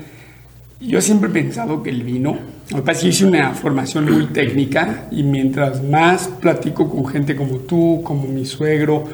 Yo 0.80 1.00
siempre 1.00 1.30
he 1.30 1.32
pensado 1.32 1.82
que 1.82 1.90
el 1.90 2.02
vino 2.02 2.38
yo 2.72 3.08
hice 3.08 3.26
una 3.26 3.50
formación 3.54 4.10
muy 4.10 4.26
técnica 4.26 5.08
y 5.10 5.22
mientras 5.22 5.82
más 5.82 6.28
platico 6.28 6.88
con 6.88 7.06
gente 7.06 7.36
como 7.36 7.58
tú, 7.58 8.00
como 8.02 8.26
mi 8.26 8.46
suegro, 8.46 9.04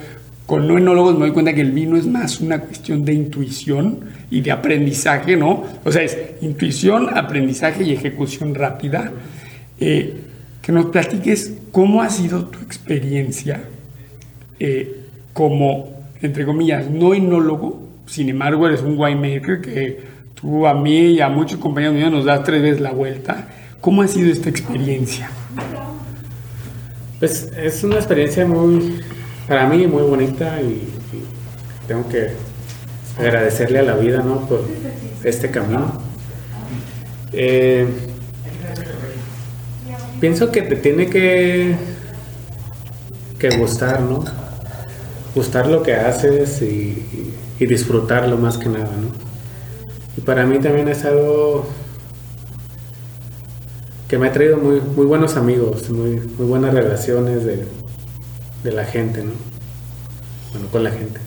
con 0.47 0.67
no 0.67 0.79
enólogos 0.79 1.15
me 1.15 1.21
doy 1.21 1.33
cuenta 1.33 1.53
que 1.53 1.61
el 1.61 1.73
vino 1.73 1.97
es 1.97 2.07
más 2.07 2.41
una 2.41 2.61
cuestión 2.61 3.05
de 3.05 3.13
intuición 3.13 4.01
y 4.31 4.41
de 4.41 4.51
aprendizaje, 4.51 5.37
¿no? 5.37 5.65
O 5.85 5.93
sea, 5.93 6.03
es 6.03 6.17
intuición, 6.41 7.09
aprendizaje 7.17 7.85
y 7.85 7.93
ejecución 7.93 8.55
rápida. 8.55 9.13
Eh, 9.81 10.23
que 10.63 10.73
nos 10.73 10.87
platiques 10.87 11.55
cómo 11.73 12.03
ha 12.03 12.11
sido 12.11 12.47
tu 12.47 12.59
experiencia 12.61 13.63
eh, 14.61 15.01
como, 15.33 16.05
entre 16.21 16.45
comillas, 16.45 16.91
no 16.91 17.15
enólogo, 17.15 17.89
sin 18.07 18.29
embargo 18.29 18.67
eres 18.67 18.83
un 18.83 18.99
winemaker 18.99 19.61
que 19.61 20.18
Tú 20.41 20.67
a 20.67 20.75
mí 20.75 21.15
y 21.15 21.21
a 21.21 21.29
muchos 21.29 21.59
compañeros 21.59 21.97
míos 21.97 22.13
nos 22.13 22.25
das 22.25 22.45
tres 22.45 22.63
veces 22.63 22.81
la 22.81 22.93
vuelta. 22.93 23.49
¿Cómo 23.81 24.03
ha 24.03 24.09
sido 24.09 24.31
esta 24.31 24.49
experiencia? 24.49 25.31
Pues 27.19 27.51
es 27.57 27.83
una 27.83 27.97
experiencia 27.97 28.47
muy, 28.47 29.01
para 29.49 29.67
mí, 29.67 29.87
muy 29.87 30.03
bonita 30.03 30.61
y, 30.63 30.95
tengo 31.89 32.07
que 32.09 32.33
agradecerle 33.19 33.79
a 33.79 33.83
la 33.83 33.95
vida, 33.95 34.23
¿no? 34.23 34.47
Por, 34.47 34.65
este 35.25 35.51
camino. 35.51 36.01
Eh, 37.33 37.89
pienso 40.21 40.53
que 40.53 40.63
te 40.63 40.77
tiene 40.77 41.09
que, 41.09 41.75
que 43.39 43.57
gustar, 43.57 44.01
¿no? 44.03 44.25
Gustar 45.35 45.67
lo 45.67 45.83
que 45.83 45.95
haces 45.95 46.63
y, 46.63 47.35
y 47.59 47.67
disfrutarlo 47.67 48.37
más 48.37 48.59
que 48.59 48.69
nada, 48.69 48.85
¿no? 48.85 49.28
Y 50.19 50.21
para 50.21 50.45
mí 50.47 50.59
también 50.59 50.89
es 50.89 51.05
algo 51.05 51.65
que 54.09 54.19
me 54.19 54.27
ha 54.27 54.33
traído 54.33 54.57
muy, 54.57 54.81
muy 54.81 55.07
buenos 55.07 55.37
amigos, 55.37 55.89
muy, 55.91 56.19
muy 56.19 56.45
buenas 56.45 56.75
relaciones 56.75 57.45
de, 57.45 57.65
de 58.65 58.73
la 58.73 58.85
gente, 58.85 59.23
¿no? 59.23 59.31
Bueno, 60.51 60.67
con 60.73 60.83
la 60.83 60.91
gente. 60.91 61.21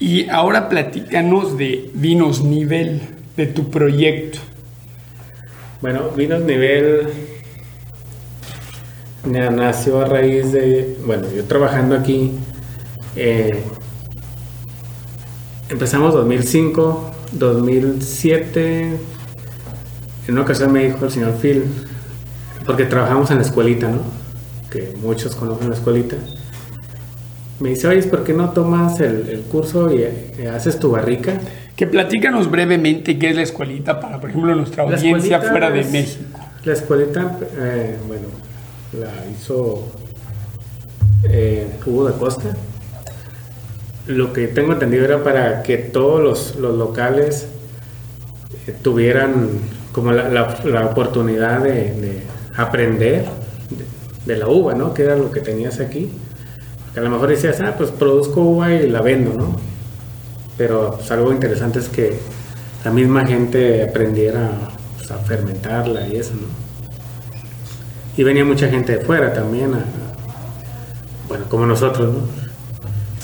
Y 0.00 0.28
ahora 0.28 0.68
platícanos 0.68 1.56
de 1.56 1.88
Vinos 1.94 2.42
Nivel, 2.42 3.00
de 3.36 3.46
tu 3.46 3.70
proyecto. 3.70 4.40
Bueno, 5.80 6.10
Vinos 6.16 6.42
Nivel 6.42 7.06
nació 9.24 10.00
a 10.00 10.04
raíz 10.06 10.50
de, 10.50 10.96
bueno, 11.06 11.28
yo 11.30 11.44
trabajando 11.44 11.94
aquí, 11.94 12.32
eh, 13.14 13.62
empezamos 15.68 16.12
2005, 16.12 17.12
2007, 17.38 18.80
en 20.26 20.32
una 20.32 20.42
ocasión 20.42 20.72
me 20.72 20.84
dijo 20.84 21.04
el 21.04 21.10
señor 21.10 21.34
Phil, 21.40 21.64
porque 22.64 22.84
trabajamos 22.84 23.30
en 23.30 23.36
la 23.36 23.42
escuelita, 23.42 23.88
¿no? 23.88 24.02
Que 24.70 24.94
muchos 25.00 25.36
conocen 25.36 25.68
la 25.70 25.76
escuelita. 25.76 26.16
Me 27.60 27.70
dice, 27.70 27.88
oye, 27.88 28.02
¿por 28.02 28.24
qué 28.24 28.32
no 28.32 28.50
tomas 28.50 29.00
el, 29.00 29.44
curso 29.50 29.90
y 29.92 30.04
haces 30.46 30.78
tu 30.78 30.90
barrica? 30.90 31.38
Que 31.74 31.86
platícanos 31.86 32.50
brevemente 32.50 33.18
qué 33.18 33.30
es 33.30 33.36
la 33.36 33.42
escuelita 33.42 34.00
para, 34.00 34.20
por 34.20 34.30
ejemplo, 34.30 34.54
nuestra 34.54 34.82
audiencia 34.82 35.40
fuera 35.40 35.70
de 35.70 35.84
México. 35.84 36.40
La 36.64 36.72
escuelita, 36.72 37.38
eh, 37.58 37.96
bueno, 38.06 38.28
la 38.98 39.12
hizo 39.30 39.92
eh, 41.24 41.68
Hugo 41.84 42.08
de 42.08 42.18
Costa. 42.18 42.56
Lo 44.06 44.32
que 44.32 44.46
tengo 44.48 44.72
entendido 44.72 45.04
era 45.04 45.24
para 45.24 45.62
que 45.62 45.78
todos 45.78 46.56
los, 46.56 46.56
locales 46.56 47.48
eh, 48.66 48.74
tuvieran 48.82 49.48
como 49.92 50.12
la, 50.12 50.86
oportunidad 50.90 51.62
de, 51.62 52.22
aprender 52.56 53.24
de, 54.24 54.36
la 54.36 54.48
uva, 54.48 54.74
¿no? 54.74 54.94
Que 54.94 55.02
era 55.04 55.16
lo 55.16 55.30
que 55.30 55.40
tenías 55.40 55.80
aquí. 55.80 56.10
A 56.96 57.00
lo 57.00 57.10
mejor 57.10 57.30
decías, 57.30 57.60
ah, 57.60 57.74
pues 57.76 57.90
produzco 57.90 58.42
uva 58.42 58.72
y 58.72 58.88
la 58.88 59.02
vendo, 59.02 59.34
¿no? 59.34 59.56
Pero 60.56 60.94
pues, 60.96 61.10
algo 61.10 61.32
interesante 61.32 61.78
es 61.80 61.88
que 61.88 62.18
la 62.84 62.90
misma 62.90 63.26
gente 63.26 63.82
aprendiera 63.82 64.50
pues, 64.96 65.10
a 65.10 65.18
fermentarla 65.18 66.06
y 66.06 66.16
eso, 66.16 66.34
¿no? 66.34 66.66
Y 68.16 68.22
venía 68.22 68.44
mucha 68.44 68.68
gente 68.68 68.96
de 68.96 69.04
fuera 69.04 69.32
también, 69.34 69.72
bueno, 71.28 71.44
como 71.48 71.66
nosotros, 71.66 72.14
¿no? 72.14 72.46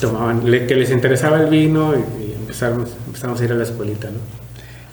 Tomaban, 0.03 0.41
que 0.41 0.75
les 0.75 0.91
interesaba 0.91 1.39
el 1.39 1.49
vino 1.49 1.93
y, 1.95 2.33
empezamos, 2.33 2.93
empezamos 3.07 3.39
a 3.39 3.45
ir 3.45 3.51
a 3.53 3.55
la 3.55 3.63
escuelita, 3.63 4.09
¿no? 4.09 4.17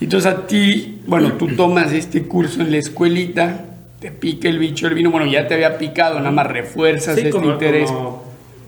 Entonces 0.01 0.33
a 0.33 0.47
ti, 0.47 1.03
bueno, 1.05 1.33
tú 1.33 1.49
tomas 1.57 1.93
este 1.93 2.29
curso 2.29 2.61
en 2.61 2.71
la 2.71 2.77
escuelita, 2.77 3.65
te 3.99 4.13
pica 4.13 4.49
el 4.49 4.61
bicho 4.61 4.87
el 4.87 4.95
vino, 4.95 5.11
bueno, 5.11 5.27
ya 5.27 5.49
te 5.49 5.55
había 5.55 5.77
picado, 5.79 6.19
nada 6.21 6.31
más 6.31 6.47
refuerzas 6.47 7.19
este 7.19 7.37
interés. 7.37 7.91
Como, 7.91 8.23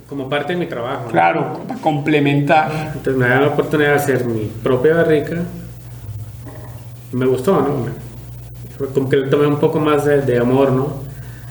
como, 0.08 0.28
parte 0.28 0.54
de 0.54 0.58
mi 0.58 0.66
trabajo. 0.66 1.06
Claro, 1.12 1.60
para 1.66 1.80
complementar. 1.80 2.90
Entonces 2.96 3.16
me 3.16 3.28
da 3.28 3.40
la 3.40 3.46
oportunidad 3.46 3.90
de 3.90 3.96
hacer 3.96 4.24
mi 4.24 4.50
propia 4.64 4.96
barrica. 4.96 5.36
Y 7.12 7.16
me 7.16 7.26
gustó, 7.26 7.52
¿no? 7.60 7.86
Como 8.92 9.08
que 9.08 9.16
le 9.16 9.28
tomé 9.28 9.46
un 9.46 9.60
poco 9.60 9.78
más 9.78 10.04
de, 10.04 10.22
de 10.22 10.38
amor, 10.40 10.72
¿no? 10.72 11.02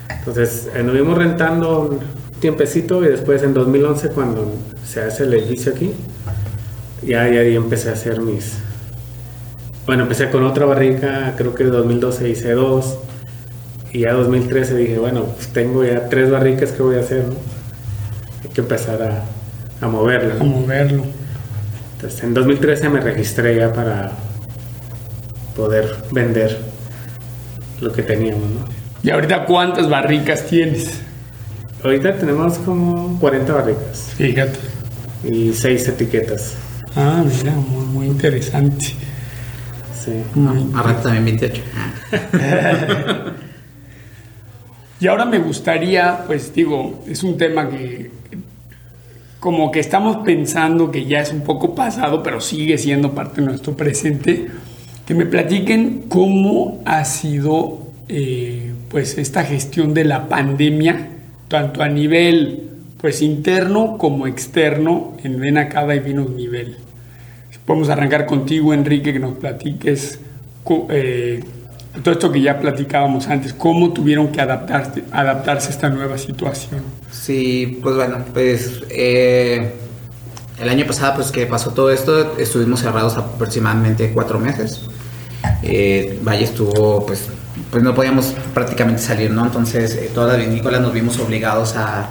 Entonces, 0.10 0.70
eh, 0.76 0.84
nos 0.84 0.94
vimos 0.94 1.18
rentando 1.18 1.98
tiempecito 2.42 3.06
y 3.06 3.08
después 3.08 3.42
en 3.44 3.54
2011 3.54 4.10
cuando 4.10 4.54
se 4.86 5.02
hace 5.02 5.24
el 5.24 5.34
edificio 5.36 5.72
aquí, 5.72 5.94
ya, 7.04 7.30
ya, 7.30 7.42
empecé 7.42 7.90
a 7.90 7.94
hacer 7.94 8.20
mis... 8.20 8.58
Bueno, 9.86 10.04
empecé 10.04 10.30
con 10.30 10.44
otra 10.44 10.66
barrica, 10.66 11.36
creo 11.38 11.56
que 11.56 11.64
en 11.64 11.72
2012 11.72 12.30
hice 12.30 12.52
dos, 12.52 12.98
y 13.94 14.00
ya 14.00 14.14
2013 14.14 14.76
dije, 14.76 14.98
bueno, 14.98 15.26
pues 15.26 15.48
tengo 15.50 15.84
ya 15.84 16.10
tres 16.10 16.30
barricas 16.30 16.72
que 16.72 16.84
voy 16.84 16.98
a 16.98 17.00
hacer, 17.00 17.26
¿no? 17.26 17.36
Hay 18.44 18.50
que 18.50 18.62
empezar 18.62 19.02
a, 19.02 19.86
a 19.86 19.88
moverlo. 19.88 20.36
A 20.40 20.44
moverlo. 20.44 21.04
Entonces, 21.96 22.24
en 22.24 22.34
2013 22.34 22.90
me 22.90 23.00
registré 23.02 23.56
ya 23.56 23.72
para 23.74 24.12
poder 25.56 25.96
vender 26.12 26.58
lo 27.82 27.92
que 27.92 28.04
teníamos, 28.04 28.50
¿no? 28.50 28.66
¿Y 29.04 29.10
ahorita 29.10 29.46
cuántas 29.46 29.90
barricas 29.90 30.46
tienes? 30.46 31.02
Ahorita 31.84 32.16
tenemos 32.18 32.58
como 32.60 33.20
40 33.20 33.54
barricas. 33.54 34.14
Fíjate. 34.16 34.60
Y 35.24 35.52
6 35.54 35.88
etiquetas. 35.90 36.56
Ah, 36.96 37.24
mira, 37.26 37.54
muy, 37.54 38.08
interesante. 38.08 38.86
Sí. 40.04 40.12
Ahora 40.76 41.02
también 41.02 41.26
28. 41.26 41.62
y 45.00 45.08
ahora 45.08 45.26
me 45.26 45.40
gustaría, 45.40 46.24
pues 46.28 46.54
digo, 46.54 47.04
es 47.08 47.24
un 47.24 47.38
tema 47.38 47.70
que 47.70 48.12
como 49.40 49.72
que 49.72 49.80
estamos 49.80 50.18
pensando 50.18 50.92
que 50.92 51.06
ya 51.06 51.22
es 51.22 51.32
un 51.32 51.42
poco 51.42 51.74
pasado, 51.74 52.22
pero 52.22 52.40
sigue 52.42 52.78
siendo 52.78 53.14
parte 53.14 53.42
de 53.42 53.48
nuestro 53.48 53.76
presente, 53.76 54.48
que 55.06 55.16
me 55.16 55.26
platiquen 55.26 56.04
cómo 56.10 56.82
ha 56.86 57.04
sido 57.06 57.88
eh, 58.08 58.72
pues 58.90 59.18
esta 59.18 59.44
gestión 59.44 59.96
de 59.96 60.04
la 60.04 60.30
pandemia, 60.30 61.10
tanto 61.52 61.84
a 61.84 61.90
nivel 61.90 62.70
pues 63.02 63.22
interno 63.22 63.98
como 63.98 64.26
externo 64.26 65.18
en 65.22 65.38
Ven 65.38 65.68
Cava 65.68 65.94
y 65.96 66.00
Vinos 66.00 66.30
Nivel. 66.30 66.78
Podemos 67.66 67.90
arrancar 67.90 68.26
contigo, 68.26 68.74
Enrique, 68.74 69.12
que 69.12 69.20
nos 69.20 69.38
platiques 69.38 70.20
eh, 70.90 71.44
todo 72.02 72.14
esto 72.14 72.32
que 72.32 72.42
ya 72.42 72.58
platicábamos 72.58 73.28
antes, 73.28 73.54
cómo 73.54 73.92
tuvieron 73.92 74.32
que 74.32 74.40
adaptarse, 74.40 75.04
adaptarse 75.12 75.68
a 75.68 75.72
esta 75.72 75.90
nueva 75.90 76.18
situación. 76.18 76.82
Sí, 77.12 77.80
pues 77.84 77.96
bueno, 77.96 78.24
pues 78.34 78.84
eh, 78.90 79.74
el 80.60 80.70
año 80.70 80.86
pasado 80.88 81.16
pues 81.16 81.32
que 81.32 81.46
pasó 81.48 81.72
todo 81.72 81.92
esto, 81.92 82.38
estuvimos 82.38 82.80
cerrados 82.80 83.18
aproximadamente 83.18 84.12
cuatro 84.14 84.40
meses. 84.40 84.82
Eh, 85.64 86.18
Valle 86.26 86.46
estuvo 86.46 87.06
pues 87.06 87.28
pues 87.72 87.84
no 87.84 87.96
podíamos 87.96 88.36
prácticamente 88.54 89.02
salir, 89.02 89.32
¿no? 89.32 89.46
Entonces 89.46 89.96
eh, 89.96 90.12
todas 90.14 90.38
las 90.38 90.48
vinícolas 90.48 90.82
nos 90.82 90.94
vimos 90.94 91.18
obligados 91.20 91.76
a, 91.76 92.10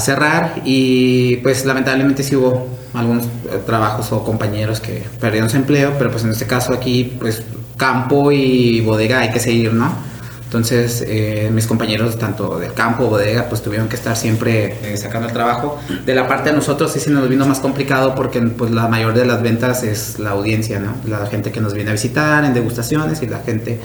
cerrar 0.00 0.62
y 0.64 1.36
pues 1.38 1.64
lamentablemente 1.64 2.24
sí 2.24 2.34
hubo 2.34 2.68
algunos 2.92 3.24
eh, 3.24 3.62
trabajos 3.64 4.10
o 4.10 4.24
compañeros 4.24 4.80
que 4.80 5.04
perdieron 5.20 5.48
su 5.48 5.56
empleo, 5.56 5.94
pero 5.96 6.10
pues 6.10 6.24
en 6.24 6.30
este 6.30 6.44
caso 6.44 6.72
aquí 6.72 7.16
pues 7.20 7.42
campo 7.76 8.32
y 8.32 8.80
bodega 8.80 9.20
hay 9.20 9.30
que 9.30 9.38
seguir, 9.38 9.72
¿no? 9.72 9.94
Entonces 10.44 11.04
eh, 11.06 11.50
mis 11.52 11.68
compañeros 11.68 12.18
tanto 12.18 12.58
del 12.58 12.74
campo, 12.74 13.06
bodega, 13.06 13.48
pues 13.48 13.62
tuvieron 13.62 13.88
que 13.88 13.94
estar 13.94 14.16
siempre 14.16 14.96
sacando 14.96 15.28
el 15.28 15.32
trabajo. 15.32 15.78
De 16.04 16.14
la 16.16 16.26
parte 16.26 16.50
de 16.50 16.56
nosotros 16.56 16.92
sí 16.92 16.98
se 16.98 17.10
nos 17.10 17.28
vino 17.28 17.46
más 17.46 17.60
complicado 17.60 18.16
porque 18.16 18.40
pues 18.42 18.72
la 18.72 18.88
mayor 18.88 19.14
de 19.14 19.24
las 19.24 19.40
ventas 19.40 19.84
es 19.84 20.18
la 20.18 20.30
audiencia, 20.30 20.80
¿no? 20.80 20.94
La 21.06 21.26
gente 21.26 21.52
que 21.52 21.60
nos 21.60 21.74
viene 21.74 21.90
a 21.90 21.92
visitar 21.92 22.44
en 22.44 22.54
degustaciones 22.54 23.22
y 23.22 23.28
la 23.28 23.38
gente 23.38 23.80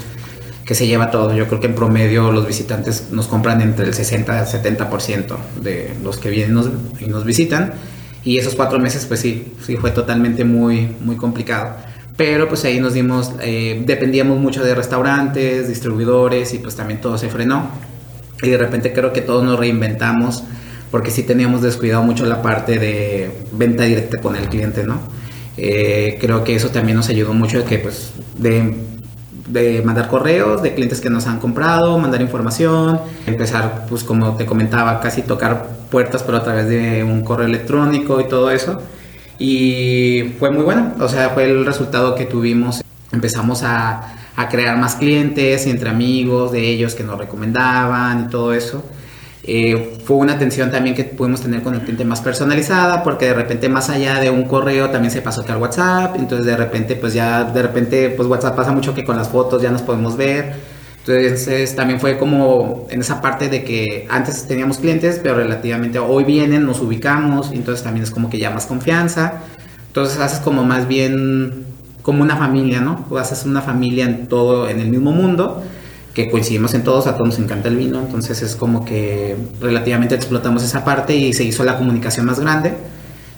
que 0.66 0.76
se 0.76 0.88
lleva 0.88 1.12
todo. 1.12 1.36
Yo 1.36 1.48
creo 1.48 1.60
que 1.60 1.68
en 1.68 1.76
promedio 1.76 2.32
los 2.32 2.48
visitantes 2.48 3.08
nos 3.12 3.28
compran 3.28 3.62
entre 3.62 3.86
el 3.86 3.94
60 3.94 4.40
al 4.40 4.46
70% 4.46 5.38
de 5.62 5.94
los 6.04 6.18
que 6.18 6.30
vienen 6.30 6.58
y 7.00 7.06
nos 7.06 7.26
visitan. 7.26 7.74
Y 8.24 8.38
esos 8.38 8.56
cuatro 8.56 8.80
meses, 8.80 9.06
pues 9.06 9.20
sí, 9.20 9.54
sí 9.66 9.78
fue 9.78 9.92
totalmente 9.92 10.44
muy, 10.44 10.88
muy 11.02 11.16
complicado. 11.16 11.76
Pero 12.18 12.48
pues 12.48 12.64
ahí 12.66 12.80
nos 12.80 12.94
dimos, 12.94 13.32
eh, 13.42 13.82
dependíamos 13.86 14.40
mucho 14.40 14.64
de 14.64 14.76
restaurantes, 14.76 15.68
distribuidores 15.68 16.54
y 16.54 16.60
pues 16.60 16.76
también 16.76 17.02
todo 17.02 17.18
se 17.18 17.30
frenó. 17.30 17.70
Y 18.44 18.50
de 18.50 18.58
repente 18.58 18.94
creo 18.94 19.12
que 19.14 19.22
todos 19.22 19.44
nos 19.44 19.60
reinventamos 19.60 20.44
porque 20.92 21.10
sí 21.10 21.24
teníamos 21.24 21.62
descuidado 21.62 22.04
mucho 22.04 22.26
la 22.26 22.42
parte 22.42 22.78
de 22.78 23.32
venta 23.54 23.84
directa 23.84 24.20
con 24.20 24.36
el 24.36 24.50
cliente, 24.50 24.84
¿no? 24.84 25.00
Eh, 25.58 26.18
creo 26.20 26.44
que 26.44 26.56
eso 26.56 26.70
también 26.70 26.98
nos 26.98 27.10
ayudó 27.10 27.34
mucho 27.34 27.60
de 27.60 27.64
que 27.66 27.80
pues 27.80 28.12
de 28.38 28.74
de 29.48 29.82
mandar 29.84 30.08
correos 30.08 30.62
de 30.62 30.74
clientes 30.74 31.02
que 31.02 31.10
nos 31.10 31.28
han 31.28 31.40
comprado, 31.40 31.98
mandar 31.98 32.22
información, 32.22 33.00
empezar, 33.26 33.86
pues 33.90 34.04
como 34.04 34.36
te 34.38 34.46
comentaba, 34.46 35.00
casi 35.00 35.22
tocar 35.22 35.68
puertas, 35.90 36.24
pero 36.24 36.38
a 36.38 36.44
través 36.44 36.68
de 36.68 37.04
un 37.04 37.24
correo 37.24 37.48
electrónico 37.48 38.20
y 38.22 38.28
todo 38.28 38.52
eso. 38.52 38.82
Y 39.40 40.34
fue 40.40 40.52
muy 40.52 40.64
bueno, 40.64 40.94
o 41.00 41.08
sea, 41.08 41.30
fue 41.30 41.46
el 41.46 41.66
resultado 41.66 42.16
que 42.16 42.26
tuvimos. 42.26 42.84
Empezamos 43.12 43.64
a, 43.64 44.16
a 44.36 44.50
crear 44.50 44.78
más 44.78 44.96
clientes 44.96 45.66
entre 45.68 45.90
amigos 45.90 46.52
de 46.52 46.70
ellos 46.70 46.96
que 46.96 47.04
nos 47.04 47.18
recomendaban 47.18 48.26
y 48.26 48.30
todo 48.30 48.54
eso. 48.54 48.84
Eh, 49.44 49.98
fue 50.06 50.18
una 50.18 50.34
atención 50.34 50.70
también 50.70 50.96
que 50.96 51.04
pudimos 51.04 51.42
tener 51.42 51.64
con 51.64 51.74
el 51.74 51.82
cliente 51.82 52.06
más 52.06 52.22
personalizada, 52.22 53.02
porque 53.02 53.26
de 53.26 53.34
repente 53.34 53.70
más 53.70 53.90
allá 53.90 54.20
de 54.20 54.30
un 54.30 54.44
correo 54.44 54.92
también 54.92 55.12
se 55.12 55.22
pasó 55.22 55.44
que 55.44 55.52
al 55.52 55.58
WhatsApp, 55.58 56.16
entonces 56.18 56.46
de 56.46 56.56
repente 56.56 56.96
pues 56.96 57.14
ya, 57.14 57.44
de 57.44 57.62
repente 57.64 58.12
pues 58.12 58.28
WhatsApp 58.28 58.56
pasa 58.56 58.72
mucho 58.72 58.94
que 58.94 59.04
con 59.04 59.18
las 59.18 59.30
fotos 59.30 59.62
ya 59.62 59.72
nos 59.72 59.82
podemos 59.82 60.16
ver, 60.16 60.54
entonces 61.00 61.76
también 61.76 62.00
fue 62.00 62.20
como 62.20 62.86
en 62.92 63.02
esa 63.02 63.20
parte 63.20 63.50
de 63.50 63.64
que 63.64 64.08
antes 64.12 64.48
teníamos 64.48 64.78
clientes, 64.78 65.20
pero 65.24 65.36
relativamente 65.36 65.98
hoy 65.98 66.24
vienen, 66.24 66.64
nos 66.64 66.80
ubicamos, 66.80 67.52
entonces 67.52 67.84
también 67.84 68.04
es 68.04 68.12
como 68.12 68.30
que 68.30 68.38
ya 68.38 68.52
más 68.52 68.68
confianza, 68.68 69.42
entonces 69.88 70.20
haces 70.20 70.40
como 70.40 70.64
más 70.64 70.88
bien 70.88 71.66
como 72.04 72.22
una 72.22 72.36
familia, 72.36 72.82
¿no? 72.82 73.06
O 73.10 73.18
haces 73.18 73.46
una 73.46 73.62
familia 73.62 74.06
en 74.06 74.28
todo, 74.28 74.70
en 74.70 74.80
el 74.80 74.90
mismo 74.90 75.12
mundo 75.12 75.64
que 76.14 76.30
coincidimos 76.30 76.74
en 76.74 76.84
todos, 76.84 77.08
a 77.08 77.16
todos 77.16 77.30
nos 77.30 77.40
encanta 77.40 77.70
el 77.70 77.78
vino, 77.78 78.00
entonces 78.02 78.42
es 78.42 78.56
como 78.56 78.84
que 78.84 79.36
relativamente 79.62 80.16
explotamos 80.16 80.64
esa 80.64 80.84
parte 80.84 81.16
y 81.16 81.34
se 81.34 81.44
hizo 81.44 81.64
la 81.64 81.78
comunicación 81.78 82.26
más 82.26 82.40
grande. 82.40 82.74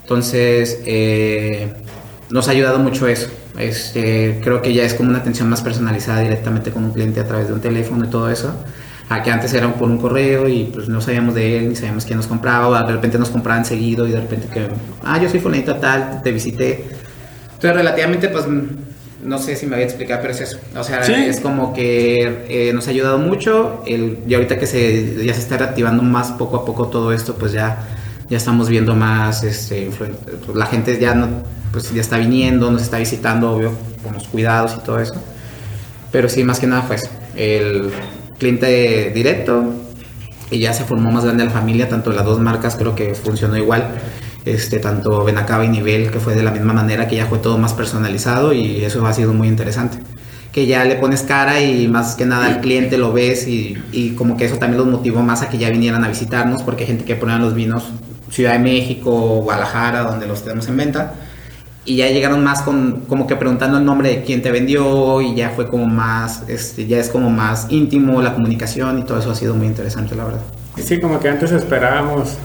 Entonces, 0.02 0.82
eh, 0.86 1.74
nos 2.30 2.48
ha 2.48 2.52
ayudado 2.52 2.80
mucho 2.80 3.08
eso. 3.08 3.30
Este, 3.58 4.40
creo 4.44 4.62
que 4.62 4.74
ya 4.74 4.84
es 4.84 4.96
como 4.96 5.10
una 5.10 5.20
atención 5.20 5.48
más 5.50 5.62
personalizada 5.62 6.22
directamente 6.22 6.72
con 6.72 6.84
un 6.84 6.92
cliente 6.92 7.20
a 7.20 7.28
través 7.28 7.48
de 7.48 7.54
un 7.54 7.62
teléfono 7.62 8.06
y 8.06 8.08
todo 8.08 8.30
eso. 8.30 8.54
A 9.10 9.22
que 9.22 9.32
antes 9.32 9.54
era 9.54 9.72
por 9.74 9.90
un 9.90 10.00
correo 10.00 10.50
y 10.50 10.64
pues 10.74 10.90
no 10.90 11.00
sabíamos 11.00 11.36
de 11.36 11.60
él, 11.60 11.70
ni 11.70 11.76
sabíamos 11.76 12.06
quién 12.06 12.18
nos 12.18 12.26
compraba, 12.26 12.68
o 12.68 12.88
de 12.88 12.92
repente 12.92 13.20
nos 13.20 13.30
compraban 13.30 13.66
seguido 13.66 14.08
y 14.08 14.12
de 14.12 14.22
repente 14.22 14.48
que, 14.52 14.68
ah, 15.04 15.22
yo 15.22 15.30
soy 15.30 15.40
fulanito 15.40 15.76
tal, 15.76 16.22
te 16.24 16.32
visité. 16.32 16.86
Entonces, 17.54 17.76
relativamente, 17.76 18.30
pues 18.30 18.46
no 19.24 19.38
sé 19.40 19.56
si 19.56 19.66
me 19.66 19.76
voy 19.76 19.84
a 19.84 19.86
explicar, 19.86 20.20
pero 20.22 20.34
es 20.34 20.42
eso. 20.42 20.60
O 20.76 20.84
sea, 20.84 21.00
es 21.02 21.40
como 21.40 21.74
que 21.74 22.46
eh, 22.48 22.74
nos 22.74 22.88
ha 22.88 22.92
ayudado 22.92 23.18
mucho. 23.18 23.84
El, 23.86 24.20
y 24.28 24.34
ahorita 24.34 24.60
que 24.60 24.68
se, 24.68 25.26
ya 25.26 25.34
se 25.34 25.42
está 25.42 25.58
reactivando 25.58 26.04
más 26.04 26.32
poco 26.32 26.58
a 26.58 26.66
poco 26.66 26.88
todo 26.88 27.12
esto, 27.12 27.36
pues 27.36 27.52
ya, 27.52 27.78
ya 28.30 28.38
estamos 28.38 28.70
viendo 28.70 28.96
más, 28.96 29.44
este, 29.44 29.90
la 30.54 30.66
gente 30.66 31.00
ya 31.00 31.14
no, 31.16 31.28
pues 31.72 31.94
ya 31.94 32.02
está 32.02 32.18
viniendo, 32.18 32.72
nos 32.72 32.82
está 32.82 32.98
visitando, 32.98 33.52
obvio, 33.52 33.72
con 34.04 34.14
los 34.14 34.28
cuidados 34.28 34.76
y 34.78 34.84
todo 34.84 35.00
eso. 35.00 35.16
Pero 36.12 36.30
sí, 36.30 36.44
más 36.44 36.60
que 36.60 36.68
nada 36.68 36.82
fue 36.84 36.98
eso. 36.98 37.10
El 37.36 37.92
cliente 38.38 39.12
directo 39.14 39.74
y 40.52 40.60
ya 40.60 40.74
se 40.74 40.84
formó 40.84 41.12
más 41.12 41.26
grande 41.26 41.46
la 41.46 41.52
familia, 41.52 41.90
tanto 41.90 42.12
las 42.12 42.26
dos 42.26 42.40
marcas 42.40 42.76
creo 42.76 42.96
que 42.96 43.16
funcionó 43.16 43.58
igual 43.58 43.88
este, 44.46 44.80
tanto 44.80 45.24
Benacaba 45.24 45.64
y 45.66 45.70
Nivel, 45.70 46.12
que 46.12 46.20
fue 46.20 46.36
de 46.36 46.44
la 46.44 46.52
misma 46.52 46.74
manera, 46.74 47.08
que 47.08 47.16
ya 47.16 47.26
fue 47.28 47.40
todo 47.40 47.58
más 47.58 47.74
personalizado 47.74 48.54
y 48.54 48.84
eso 48.84 49.06
ha 49.06 49.14
sido 49.14 49.34
muy 49.34 49.48
interesante. 49.48 49.98
Que 50.52 50.68
ya 50.68 50.84
le 50.86 50.96
pones 50.96 51.24
cara 51.24 51.62
y 51.62 51.88
más 51.88 52.16
que 52.16 52.26
nada 52.26 52.46
al 52.46 52.62
cliente 52.62 52.98
lo 52.98 53.12
ves 53.12 53.48
y, 53.48 54.16
como 54.18 54.38
que 54.38 54.46
eso 54.46 54.58
también 54.58 54.78
los 54.78 54.88
motivó 54.88 55.22
más 55.22 55.42
a 55.42 55.50
que 55.50 55.58
ya 55.58 55.70
vinieran 55.70 56.04
a 56.04 56.10
visitarnos, 56.10 56.62
porque 56.62 56.84
hay 56.84 56.88
gente 56.88 57.06
que 57.06 57.16
ponía 57.16 57.38
los 57.38 57.54
vinos 57.54 57.86
Ciudad 58.30 58.54
de 58.54 58.60
México, 58.60 59.12
Guadalajara, 59.44 60.04
donde 60.04 60.28
los 60.28 60.44
tenemos 60.44 60.68
en 60.68 60.78
venta. 60.78 61.14
Y 61.86 61.98
ya 61.98 62.08
llegaron 62.08 62.44
más 62.44 62.62
con, 62.62 63.02
como 63.08 63.28
que 63.28 63.36
preguntando 63.36 63.78
el 63.78 63.86
nombre 63.86 64.10
de 64.10 64.24
quién 64.24 64.42
te 64.42 64.52
vendió 64.52 65.22
y 65.22 65.36
ya 65.36 65.50
fue 65.50 65.68
como 65.68 65.86
más, 65.86 66.44
este, 66.48 66.88
ya 66.88 66.98
es 66.98 67.10
como 67.10 67.30
más 67.30 67.68
íntimo 67.70 68.22
la 68.22 68.34
comunicación 68.34 69.00
y 69.00 69.04
todo 69.04 69.20
eso 69.20 69.32
ha 69.32 69.36
sido 69.36 69.54
muy 69.54 69.68
interesante, 69.68 70.16
la 70.16 70.26
verdad. 70.26 70.42
Sí, 70.78 71.00
como 71.00 71.20
que 71.20 71.30
antes 71.30 71.52
esperábamos 71.52 72.38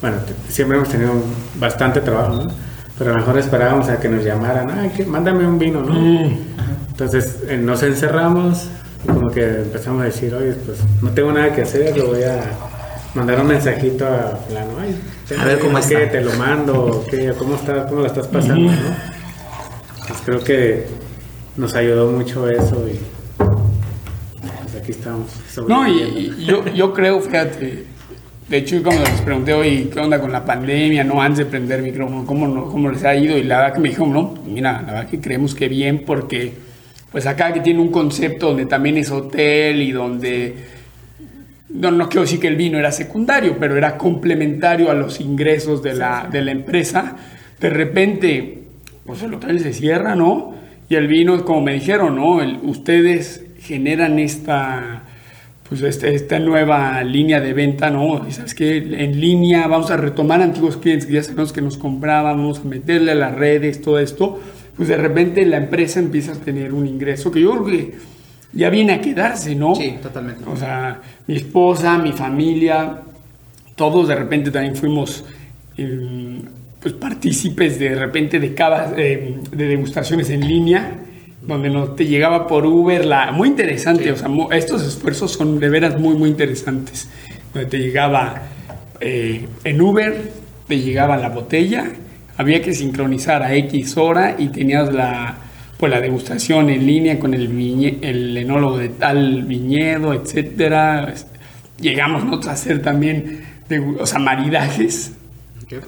bueno, 0.00 0.18
siempre 0.48 0.76
hemos 0.76 0.88
tenido 0.88 1.12
bastante 1.58 2.00
trabajo, 2.00 2.36
¿no? 2.36 2.46
Pero 2.96 3.10
a 3.10 3.14
lo 3.14 3.20
mejor 3.20 3.38
esperábamos 3.38 3.88
a 3.88 3.98
que 3.98 4.08
nos 4.08 4.24
llamaran, 4.24 4.70
ay, 4.70 4.90
que, 4.90 5.04
mándame 5.04 5.46
un 5.46 5.58
vino, 5.58 5.82
¿no? 5.82 5.94
Entonces 6.88 7.38
eh, 7.48 7.56
nos 7.56 7.82
encerramos 7.82 8.68
y 9.04 9.08
como 9.08 9.30
que 9.30 9.44
empezamos 9.44 10.02
a 10.02 10.06
decir, 10.06 10.34
oye, 10.34 10.52
pues 10.52 10.78
no 11.02 11.10
tengo 11.10 11.32
nada 11.32 11.52
que 11.52 11.62
hacer, 11.62 11.96
lo 11.96 12.08
voy 12.08 12.22
a 12.22 12.42
mandar 13.14 13.40
un 13.40 13.46
mensajito 13.46 14.06
a 14.06 14.38
plano, 14.48 14.70
ay, 14.80 15.00
a 15.38 15.44
ver 15.44 15.58
cómo 15.58 15.80
que 15.80 16.06
te 16.06 16.20
lo 16.20 16.32
mando, 16.34 17.04
¿qué, 17.08 17.32
cómo 17.38 17.54
estás, 17.54 17.86
cómo 17.86 18.00
lo 18.00 18.06
estás 18.06 18.26
pasando, 18.26 18.70
¿no? 18.70 18.96
Pues 20.08 20.20
creo 20.24 20.40
que 20.40 20.86
nos 21.56 21.74
ayudó 21.74 22.10
mucho 22.10 22.48
eso 22.48 22.84
y 22.88 22.98
pues 23.36 24.74
aquí 24.80 24.92
estamos. 24.92 25.28
No, 25.66 25.86
y, 25.86 26.34
y 26.38 26.44
yo, 26.46 26.64
yo 26.66 26.92
creo, 26.92 27.20
fíjate, 27.20 27.86
de 28.48 28.56
hecho, 28.56 28.82
cuando 28.82 29.04
les 29.04 29.20
pregunté 29.20 29.52
hoy 29.52 29.90
qué 29.92 30.00
onda 30.00 30.18
con 30.18 30.32
la 30.32 30.42
pandemia, 30.42 31.04
no 31.04 31.20
antes 31.20 31.38
de 31.38 31.46
prender 31.46 31.82
micrófono, 31.82 32.24
¿cómo, 32.24 32.70
cómo 32.70 32.90
les 32.90 33.04
ha 33.04 33.14
ido, 33.14 33.36
y 33.36 33.42
la 33.42 33.58
verdad 33.58 33.74
que 33.74 33.80
me 33.80 33.88
dijo, 33.90 34.06
no, 34.06 34.34
mira, 34.46 34.80
la 34.80 34.92
verdad 34.92 35.08
que 35.10 35.20
creemos 35.20 35.54
que 35.54 35.68
bien, 35.68 36.04
porque 36.06 36.54
pues 37.12 37.26
acá 37.26 37.52
que 37.52 37.60
tiene 37.60 37.80
un 37.80 37.90
concepto 37.90 38.48
donde 38.48 38.64
también 38.64 38.96
es 38.96 39.10
hotel 39.10 39.82
y 39.82 39.92
donde, 39.92 40.54
no, 41.68 41.90
no 41.90 42.08
quiero 42.08 42.22
decir 42.22 42.40
que 42.40 42.48
el 42.48 42.56
vino 42.56 42.78
era 42.78 42.90
secundario, 42.90 43.56
pero 43.60 43.76
era 43.76 43.98
complementario 43.98 44.90
a 44.90 44.94
los 44.94 45.20
ingresos 45.20 45.82
de 45.82 45.94
la, 45.94 46.26
de 46.30 46.40
la 46.40 46.52
empresa, 46.52 47.16
de 47.60 47.68
repente, 47.68 48.62
pues 49.04 49.22
el 49.22 49.34
hotel 49.34 49.60
se 49.60 49.74
cierra, 49.74 50.14
¿no? 50.14 50.54
Y 50.88 50.94
el 50.94 51.06
vino, 51.06 51.44
como 51.44 51.60
me 51.60 51.74
dijeron, 51.74 52.16
¿no? 52.16 52.36
ustedes 52.62 53.44
generan 53.60 54.18
esta 54.18 55.02
pues 55.68 55.82
este, 55.82 56.14
esta 56.14 56.38
nueva 56.38 57.02
línea 57.04 57.40
de 57.40 57.52
venta, 57.52 57.90
¿no? 57.90 58.26
Y 58.26 58.32
sabes 58.32 58.54
que 58.54 58.78
en 58.78 59.20
línea 59.20 59.66
vamos 59.66 59.90
a 59.90 59.96
retomar 59.96 60.40
antiguos 60.40 60.78
clientes 60.78 61.06
que 61.06 61.14
ya 61.14 61.22
sabemos 61.22 61.52
que 61.52 61.60
nos 61.60 61.76
comprábamos, 61.76 62.60
a 62.60 62.64
meterle 62.64 63.12
a 63.12 63.14
las 63.14 63.34
redes, 63.34 63.82
todo 63.82 63.98
esto, 63.98 64.40
pues 64.76 64.88
de 64.88 64.96
repente 64.96 65.44
la 65.44 65.58
empresa 65.58 66.00
empieza 66.00 66.32
a 66.32 66.36
tener 66.36 66.72
un 66.72 66.86
ingreso 66.86 67.30
que 67.30 67.40
yo 67.40 67.50
creo 67.50 67.64
que 67.66 67.94
ya 68.52 68.70
viene 68.70 68.94
a 68.94 69.00
quedarse, 69.00 69.54
¿no? 69.54 69.74
Sí, 69.74 69.96
totalmente. 70.02 70.44
O 70.48 70.56
sea, 70.56 71.02
mi 71.26 71.36
esposa, 71.36 71.98
mi 71.98 72.12
familia, 72.12 73.02
todos 73.76 74.08
de 74.08 74.14
repente 74.14 74.50
también 74.50 74.74
fuimos 74.74 75.24
em, 75.76 76.40
pues 76.80 76.94
partícipes 76.94 77.78
de 77.78 77.94
repente 77.94 78.40
de, 78.40 78.54
cada, 78.54 78.94
em, 78.96 79.42
de 79.42 79.66
degustaciones 79.66 80.30
en 80.30 80.48
línea 80.48 80.92
donde 81.48 81.70
no 81.70 81.84
te 81.92 82.04
llegaba 82.04 82.46
por 82.46 82.66
Uber, 82.66 83.06
la, 83.06 83.32
muy 83.32 83.48
interesante, 83.48 84.12
o 84.12 84.16
sea, 84.16 84.28
estos 84.50 84.86
esfuerzos 84.86 85.32
son 85.32 85.58
de 85.58 85.70
veras 85.70 85.98
muy, 85.98 86.14
muy 86.14 86.28
interesantes, 86.28 87.08
donde 87.54 87.70
te 87.70 87.78
llegaba 87.78 88.42
eh, 89.00 89.48
en 89.64 89.80
Uber, 89.80 90.30
te 90.68 90.78
llegaba 90.78 91.16
la 91.16 91.30
botella, 91.30 91.86
había 92.36 92.60
que 92.60 92.74
sincronizar 92.74 93.42
a 93.42 93.54
X 93.54 93.96
hora 93.96 94.36
y 94.38 94.48
tenías 94.48 94.92
la, 94.92 95.36
pues, 95.78 95.90
la 95.90 96.02
degustación 96.02 96.68
en 96.68 96.86
línea 96.86 97.18
con 97.18 97.32
el, 97.32 97.98
el 98.02 98.36
enólogo 98.36 98.76
de 98.76 98.90
tal 98.90 99.44
viñedo, 99.44 100.12
etcétera. 100.12 101.14
Llegamos 101.80 102.24
nosotros 102.24 102.48
a 102.48 102.52
hacer 102.52 102.82
también, 102.82 103.42
o 103.98 104.04
sea, 104.04 104.18
maridajes, 104.18 105.14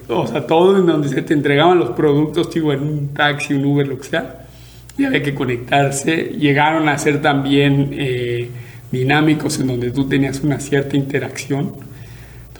o 0.07 0.25
sea, 0.25 0.47
todo 0.47 0.79
en 0.79 0.87
donde 0.87 1.07
se 1.07 1.21
te 1.21 1.35
entregaban 1.35 1.77
los 1.77 1.91
productos, 1.91 2.51
digo, 2.51 2.73
en 2.73 2.81
un 2.81 3.07
taxi, 3.09 3.53
un 3.53 3.65
Uber, 3.65 3.87
lo 3.87 3.99
que 3.99 4.05
sea 4.05 4.41
y 4.97 5.05
había 5.05 5.23
que 5.23 5.33
conectarse. 5.33 6.33
Llegaron 6.37 6.89
a 6.89 6.97
ser 6.97 7.21
también 7.21 7.89
eh, 7.93 8.49
dinámicos 8.91 9.59
en 9.59 9.67
donde 9.67 9.91
tú 9.91 10.07
tenías 10.07 10.41
una 10.41 10.59
cierta 10.59 10.95
interacción. 10.97 11.73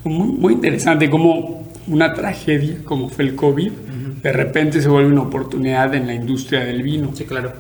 Muy, 0.03 0.27
muy 0.27 0.53
interesante 0.53 1.09
como 1.09 1.61
una 1.87 2.13
tragedia 2.13 2.77
como 2.85 3.09
fue 3.09 3.25
el 3.25 3.35
COVID, 3.35 3.71
de 4.21 4.31
repente 4.31 4.81
se 4.81 4.87
vuelve 4.87 5.11
una 5.11 5.23
oportunidad 5.23 5.93
en 5.95 6.07
la 6.07 6.13
industria 6.13 6.61
del 6.61 6.83
vino. 6.83 7.11
Sí, 7.13 7.25
claro. 7.25 7.53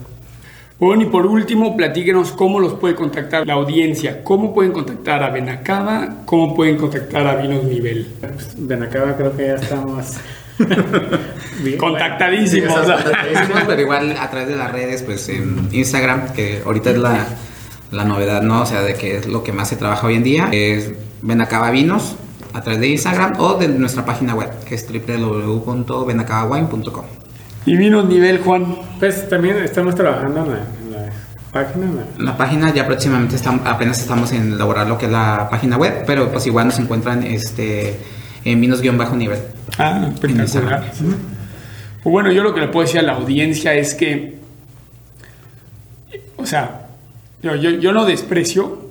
Bueno, 0.79 1.03
y 1.03 1.05
por 1.07 1.27
último, 1.27 1.77
platíquenos 1.77 2.31
cómo 2.31 2.59
los 2.59 2.73
puede 2.73 2.95
contactar 2.95 3.45
la 3.45 3.53
audiencia, 3.53 4.23
cómo 4.23 4.53
pueden 4.53 4.71
contactar 4.71 5.21
a 5.21 5.29
Benacaba, 5.29 6.23
cómo 6.25 6.55
pueden 6.55 6.77
contactar 6.77 7.27
a 7.27 7.35
Vinos 7.35 7.65
Nivel. 7.65 8.07
Benacaba 8.57 9.15
creo 9.15 9.35
que 9.35 9.45
ya 9.45 9.55
estamos 9.55 10.17
Contactadísimos. 11.77 12.73
pero 13.67 13.81
igual 13.81 14.15
a 14.19 14.29
través 14.29 14.49
de 14.49 14.55
las 14.55 14.71
redes, 14.71 15.01
pues 15.03 15.27
en 15.29 15.69
Instagram, 15.71 16.33
que 16.33 16.63
ahorita 16.65 16.89
es 16.91 16.97
la, 16.97 17.27
la, 17.91 18.05
novedad, 18.05 18.41
¿no? 18.41 18.61
O 18.61 18.65
sea, 18.65 18.81
de 18.81 18.95
que 18.95 19.17
es 19.17 19.27
lo 19.27 19.43
que 19.43 19.51
más 19.51 19.67
se 19.69 19.75
trabaja 19.75 20.07
hoy 20.07 20.15
en 20.15 20.23
día, 20.23 20.47
es 20.51 20.93
Benacaba 21.21 21.69
Vinos 21.71 22.15
a 22.53 22.61
través 22.61 22.79
de 22.81 22.87
Instagram 22.87 23.39
o 23.39 23.53
de 23.55 23.67
nuestra 23.67 24.05
página 24.05 24.33
web, 24.35 24.49
que 24.65 24.75
es 24.75 24.87
www.benacabawine.com. 24.87 27.05
¿Y 27.65 27.75
vinos 27.77 28.05
nivel, 28.05 28.39
Juan? 28.39 28.77
Pues 28.99 29.27
también 29.29 29.57
estamos 29.57 29.95
trabajando 29.95 30.45
en 30.45 30.51
la, 30.51 30.65
página. 31.51 31.87
La 32.17 32.35
página 32.35 32.73
ya 32.73 32.87
próximamente 32.87 33.35
estamos, 33.35 33.61
apenas 33.65 33.99
estamos 33.99 34.31
en 34.31 34.53
elaborar 34.53 34.87
lo 34.87 34.97
que 34.97 35.05
es 35.05 35.11
la 35.11 35.47
página 35.49 35.77
web, 35.77 36.03
pero 36.07 36.31
pues 36.31 36.47
igual 36.47 36.65
nos 36.67 36.79
encuentran 36.79 37.21
este 37.23 37.99
en 38.45 38.61
vinos-nivel. 38.61 39.39
Ah, 39.77 40.09
espectacular. 40.13 40.91
Pues 40.91 42.11
bueno, 42.11 42.31
yo 42.31 42.43
lo 42.43 42.53
que 42.53 42.61
le 42.61 42.67
puedo 42.67 42.85
decir 42.85 42.99
a 42.99 43.03
la 43.03 43.13
audiencia 43.13 43.73
es 43.75 43.93
que, 43.93 44.35
o 46.37 46.45
sea, 46.45 46.87
yo, 47.43 47.55
yo, 47.55 47.91
no 47.91 48.05
desprecio 48.05 48.89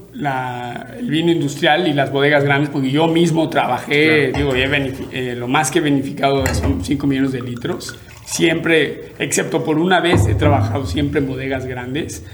el 0.98 1.08
vino 1.08 1.32
industrial 1.32 1.88
y 1.88 1.92
las 1.92 2.12
bodegas 2.12 2.44
grandes, 2.44 2.70
porque 2.70 2.90
yo 2.90 3.08
mismo 3.08 3.48
trabajé, 3.48 4.32
digo, 4.32 4.52
eh, 4.54 5.34
lo 5.36 5.48
más 5.48 5.70
que 5.70 5.78
he 5.78 5.82
beneficiado 5.82 6.44
son 6.54 6.84
5 6.84 7.06
millones 7.06 7.32
de 7.32 7.42
litros. 7.42 7.96
Siempre, 8.24 9.12
excepto 9.18 9.64
por 9.64 9.78
una 9.78 10.00
vez, 10.00 10.26
he 10.28 10.34
trabajado 10.34 10.86
siempre 10.86 11.20
en 11.20 11.26
bodegas 11.26 11.66
grandes. 11.66 12.24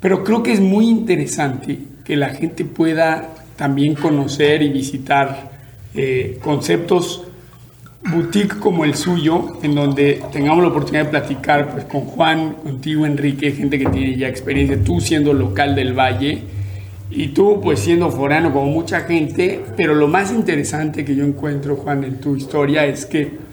Pero 0.00 0.22
creo 0.22 0.42
que 0.42 0.52
es 0.52 0.60
muy 0.60 0.86
interesante 0.86 1.78
que 2.04 2.16
la 2.16 2.28
gente 2.28 2.64
pueda 2.64 3.30
también 3.56 3.94
conocer 3.94 4.62
y 4.62 4.68
visitar 4.68 5.53
eh, 5.94 6.38
conceptos 6.42 7.24
boutique 8.10 8.58
como 8.58 8.84
el 8.84 8.94
suyo, 8.94 9.58
en 9.62 9.74
donde 9.74 10.22
tengamos 10.30 10.62
la 10.62 10.68
oportunidad 10.68 11.04
de 11.04 11.10
platicar 11.10 11.70
pues, 11.70 11.84
con 11.84 12.02
Juan, 12.02 12.54
contigo 12.62 13.06
Enrique, 13.06 13.52
gente 13.52 13.78
que 13.78 13.86
tiene 13.86 14.16
ya 14.16 14.28
experiencia, 14.28 14.82
tú 14.82 15.00
siendo 15.00 15.32
local 15.32 15.74
del 15.74 15.94
Valle 15.94 16.42
y 17.10 17.28
tú 17.28 17.60
pues 17.62 17.80
siendo 17.80 18.10
forano 18.10 18.52
como 18.52 18.66
mucha 18.66 19.00
gente, 19.02 19.64
pero 19.76 19.94
lo 19.94 20.08
más 20.08 20.32
interesante 20.32 21.04
que 21.04 21.14
yo 21.14 21.24
encuentro, 21.24 21.76
Juan, 21.76 22.04
en 22.04 22.20
tu 22.20 22.36
historia 22.36 22.84
es 22.84 23.06
que 23.06 23.44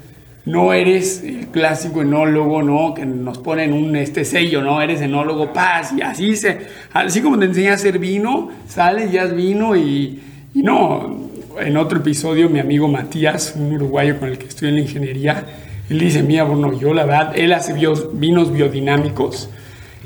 no 0.43 0.73
eres 0.73 1.23
el 1.23 1.47
clásico 1.47 2.01
enólogo, 2.01 2.63
¿no? 2.63 2.93
Que 2.93 3.05
nos 3.05 3.37
ponen 3.37 3.73
un 3.73 3.95
este 3.95 4.25
sello, 4.25 4.61
¿no? 4.63 4.81
Eres 4.81 4.99
enólogo 4.99 5.53
paz 5.53 5.93
y 5.95 6.01
así 6.01 6.35
se, 6.35 6.59
así 6.91 7.21
como 7.21 7.37
te 7.37 7.45
enseña 7.45 7.71
a 7.71 7.75
hacer 7.75 7.99
vino, 7.99 8.49
sales 8.67 9.11
ya 9.11 9.23
es 9.23 9.35
vino 9.35 9.75
y, 9.75 10.19
y 10.53 10.63
no, 10.63 11.30
en 11.59 11.77
otro 11.77 11.99
episodio 11.99 12.49
mi 12.49 12.59
amigo 12.59 12.87
Matías, 12.87 13.53
un 13.55 13.73
uruguayo 13.73 14.19
con 14.19 14.29
el 14.29 14.37
que 14.37 14.47
estoy 14.47 14.69
en 14.69 14.75
la 14.75 14.81
ingeniería, 14.81 15.45
él 15.89 15.99
dice, 15.99 16.23
mira, 16.23 16.43
bueno, 16.43 16.77
yo 16.79 16.93
la 16.93 17.05
verdad, 17.05 17.33
él 17.35 17.51
hace 17.53 17.73
vinos 18.13 18.53
biodinámicos, 18.53 19.49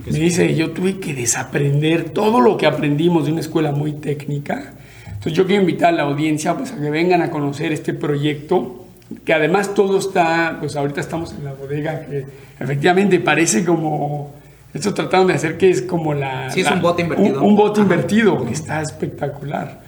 me 0.06 0.20
dice, 0.20 0.56
yo 0.56 0.72
tuve 0.72 1.00
que 1.00 1.14
desaprender 1.14 2.10
todo 2.10 2.42
lo 2.42 2.58
que 2.58 2.66
aprendimos 2.66 3.26
de 3.26 3.32
una 3.32 3.42
escuela 3.42 3.72
muy 3.72 3.94
técnica, 3.94 4.74
entonces 5.06 5.34
yo 5.34 5.46
quiero 5.46 5.62
invitar 5.62 5.94
a 5.94 5.98
la 5.98 6.04
audiencia 6.04 6.56
pues, 6.56 6.72
a 6.72 6.80
que 6.80 6.90
vengan 6.90 7.22
a 7.22 7.30
conocer 7.30 7.72
este 7.72 7.94
proyecto, 7.94 8.86
que 9.24 9.34
además 9.34 9.74
todo 9.74 10.00
está, 10.00 10.58
pues 10.60 10.76
ahorita 10.76 11.02
estamos 11.02 11.34
en 11.34 11.46
la 11.46 11.54
bodega 11.54 12.06
que 12.06 12.26
efectivamente 12.60 13.20
parece 13.20 13.64
como, 13.64 14.34
esto 14.74 14.94
tratando 14.94 15.28
de 15.28 15.36
hacer 15.36 15.58
que 15.58 15.70
es 15.70 15.82
como 15.82 16.14
la... 16.14 16.50
Sí, 16.52 16.62
es 16.62 16.72
un 16.72 16.82
bote 16.82 17.04
invertido. 17.04 17.44
Un, 17.44 17.56
bote 17.56 17.82
invertido, 17.82 18.46
que 18.46 18.54
está 18.54 18.82
espectacular. 18.82 19.85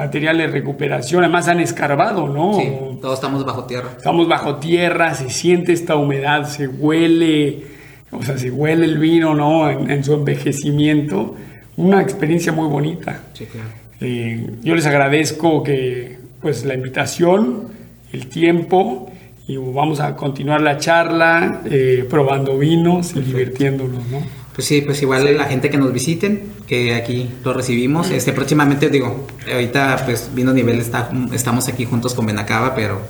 Material 0.00 0.38
de 0.38 0.46
recuperación, 0.46 1.22
además 1.24 1.46
han 1.48 1.60
escarbado, 1.60 2.26
¿no? 2.26 2.54
Sí, 2.54 2.72
todos 3.02 3.16
estamos 3.16 3.44
bajo 3.44 3.64
tierra. 3.64 3.90
Estamos 3.98 4.26
bajo 4.26 4.56
tierra, 4.56 5.12
se 5.12 5.28
siente 5.28 5.74
esta 5.74 5.96
humedad, 5.96 6.48
se 6.48 6.68
huele, 6.68 7.66
o 8.10 8.22
sea, 8.22 8.38
se 8.38 8.50
huele 8.50 8.86
el 8.86 8.96
vino, 8.96 9.34
¿no? 9.34 9.68
En, 9.68 10.02
su 10.02 10.14
envejecimiento. 10.14 11.36
Una 11.76 12.00
experiencia 12.00 12.50
muy 12.50 12.66
bonita. 12.68 13.20
Sí, 13.34 13.44
claro. 13.44 13.68
Eh, 14.00 14.50
yo 14.62 14.74
les 14.74 14.86
agradezco 14.86 15.62
que, 15.62 16.18
pues, 16.40 16.64
la 16.64 16.72
invitación 16.72 17.68
el 18.10 18.28
tiempo 18.28 19.12
y 19.46 19.58
vamos 19.58 20.00
a 20.00 20.16
continuar 20.16 20.62
la 20.62 20.78
charla 20.78 21.60
eh, 21.66 22.06
probando 22.08 22.56
vinos 22.56 23.14
y 23.14 23.20
divirtiéndonos, 23.20 24.06
¿no? 24.06 24.39
Pues 24.54 24.66
sí, 24.66 24.80
pues 24.80 25.00
igual 25.00 25.36
la 25.36 25.44
gente 25.44 25.70
que 25.70 25.78
nos 25.78 25.92
visiten, 25.92 26.52
que 26.66 26.94
aquí 26.94 27.30
lo 27.44 27.52
recibimos. 27.52 28.10
Este, 28.10 28.32
próximamente, 28.32 28.88
digo, 28.88 29.26
ahorita 29.50 30.02
pues 30.04 30.30
Vino 30.34 30.52
Nivel 30.52 30.80
está, 30.80 31.10
estamos 31.32 31.68
aquí 31.68 31.84
juntos 31.84 32.14
con 32.14 32.26
Benacaba, 32.26 32.74
pero 32.74 33.00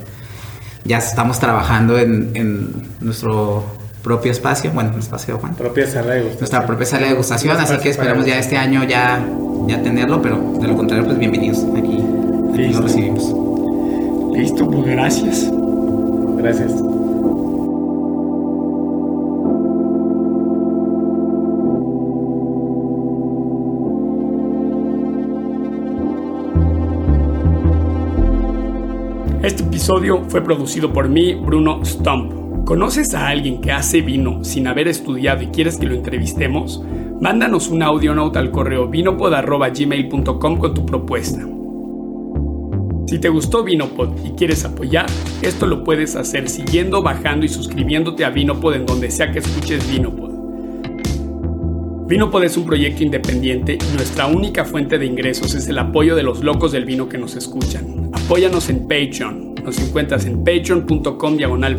ya 0.83 0.97
estamos 0.97 1.39
trabajando 1.39 1.97
en, 1.97 2.89
nuestro 3.01 3.65
propio 4.03 4.31
espacio, 4.31 4.71
bueno, 4.71 4.97
espacio 4.97 5.37
Juan. 5.37 5.55
Propia 5.55 5.87
sala 5.87 6.13
de 6.13 6.35
Nuestra 6.39 6.65
propia 6.65 6.85
sala 6.85 7.03
de 7.03 7.09
degustación, 7.09 7.57
así 7.57 7.77
que 7.77 7.89
esperamos 7.89 8.25
ya 8.25 8.37
este 8.37 8.57
año 8.57 8.83
ya, 8.83 9.23
ya 9.67 9.81
tenerlo, 9.81 10.21
pero 10.21 10.37
de 10.59 10.67
lo 10.67 10.75
contrario, 10.75 11.05
pues 11.05 11.17
bienvenidos 11.17 11.59
aquí, 11.77 12.03
aquí 12.53 12.73
lo 12.73 12.81
recibimos. 12.81 13.33
Listo, 14.37 14.69
pues 14.69 14.85
gracias. 14.85 15.51
Gracias. 16.37 16.71
Episodio 29.81 30.23
fue 30.29 30.43
producido 30.43 30.93
por 30.93 31.09
mí, 31.09 31.33
Bruno 31.33 31.83
Stump. 31.83 32.65
¿Conoces 32.65 33.15
a 33.15 33.29
alguien 33.29 33.61
que 33.61 33.71
hace 33.71 34.01
vino 34.01 34.43
sin 34.43 34.67
haber 34.67 34.87
estudiado 34.87 35.41
y 35.41 35.47
quieres 35.47 35.79
que 35.79 35.87
lo 35.87 35.95
entrevistemos? 35.95 36.83
Mándanos 37.19 37.67
un 37.69 37.81
audio 37.81 38.13
note 38.13 38.37
al 38.37 38.51
correo 38.51 38.87
vinopod.gmail.com 38.87 40.57
con 40.59 40.73
tu 40.75 40.85
propuesta. 40.85 41.47
Si 43.07 43.17
te 43.17 43.29
gustó 43.29 43.63
Vinopod 43.63 44.23
y 44.23 44.33
quieres 44.33 44.63
apoyar, 44.65 45.07
esto 45.41 45.65
lo 45.65 45.83
puedes 45.83 46.15
hacer 46.15 46.47
siguiendo, 46.47 47.01
bajando 47.01 47.47
y 47.47 47.49
suscribiéndote 47.49 48.23
a 48.23 48.29
Vinopod 48.29 48.75
en 48.75 48.85
donde 48.85 49.09
sea 49.09 49.31
que 49.31 49.39
escuches 49.39 49.89
Vinopod. 49.89 50.29
Vinopod 52.05 52.43
es 52.43 52.55
un 52.55 52.67
proyecto 52.67 53.01
independiente 53.01 53.79
y 53.81 53.95
nuestra 53.95 54.27
única 54.27 54.63
fuente 54.63 54.99
de 54.99 55.07
ingresos 55.07 55.55
es 55.55 55.67
el 55.67 55.79
apoyo 55.79 56.15
de 56.15 56.21
los 56.21 56.43
locos 56.43 56.71
del 56.71 56.85
vino 56.85 57.09
que 57.09 57.17
nos 57.17 57.35
escuchan. 57.35 58.11
Apóyanos 58.13 58.69
en 58.69 58.87
Patreon. 58.87 59.50
Nos 59.63 59.79
encuentras 59.79 60.25
en 60.25 60.43
patreon.com 60.43 61.37
diagonal. 61.37 61.77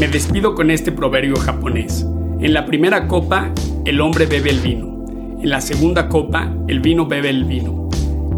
Me 0.00 0.08
despido 0.08 0.54
con 0.54 0.70
este 0.70 0.92
proverbio 0.92 1.36
japonés. 1.36 2.06
En 2.40 2.52
la 2.52 2.66
primera 2.66 3.06
copa, 3.06 3.50
el 3.84 4.00
hombre 4.00 4.26
bebe 4.26 4.50
el 4.50 4.60
vino. 4.60 5.06
En 5.40 5.50
la 5.50 5.60
segunda 5.60 6.08
copa, 6.08 6.52
el 6.68 6.80
vino 6.80 7.06
bebe 7.06 7.30
el 7.30 7.44
vino 7.44 7.84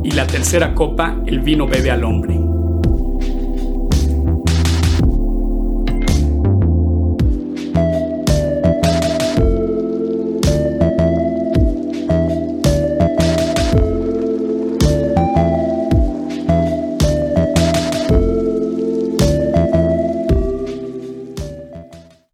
y 0.06 0.12
la 0.12 0.26
tercera 0.26 0.72
copa 0.72 1.16
el 1.26 1.40
vino 1.40 1.66
bebe 1.66 1.90
al 1.90 2.04
hombre. 2.04 2.45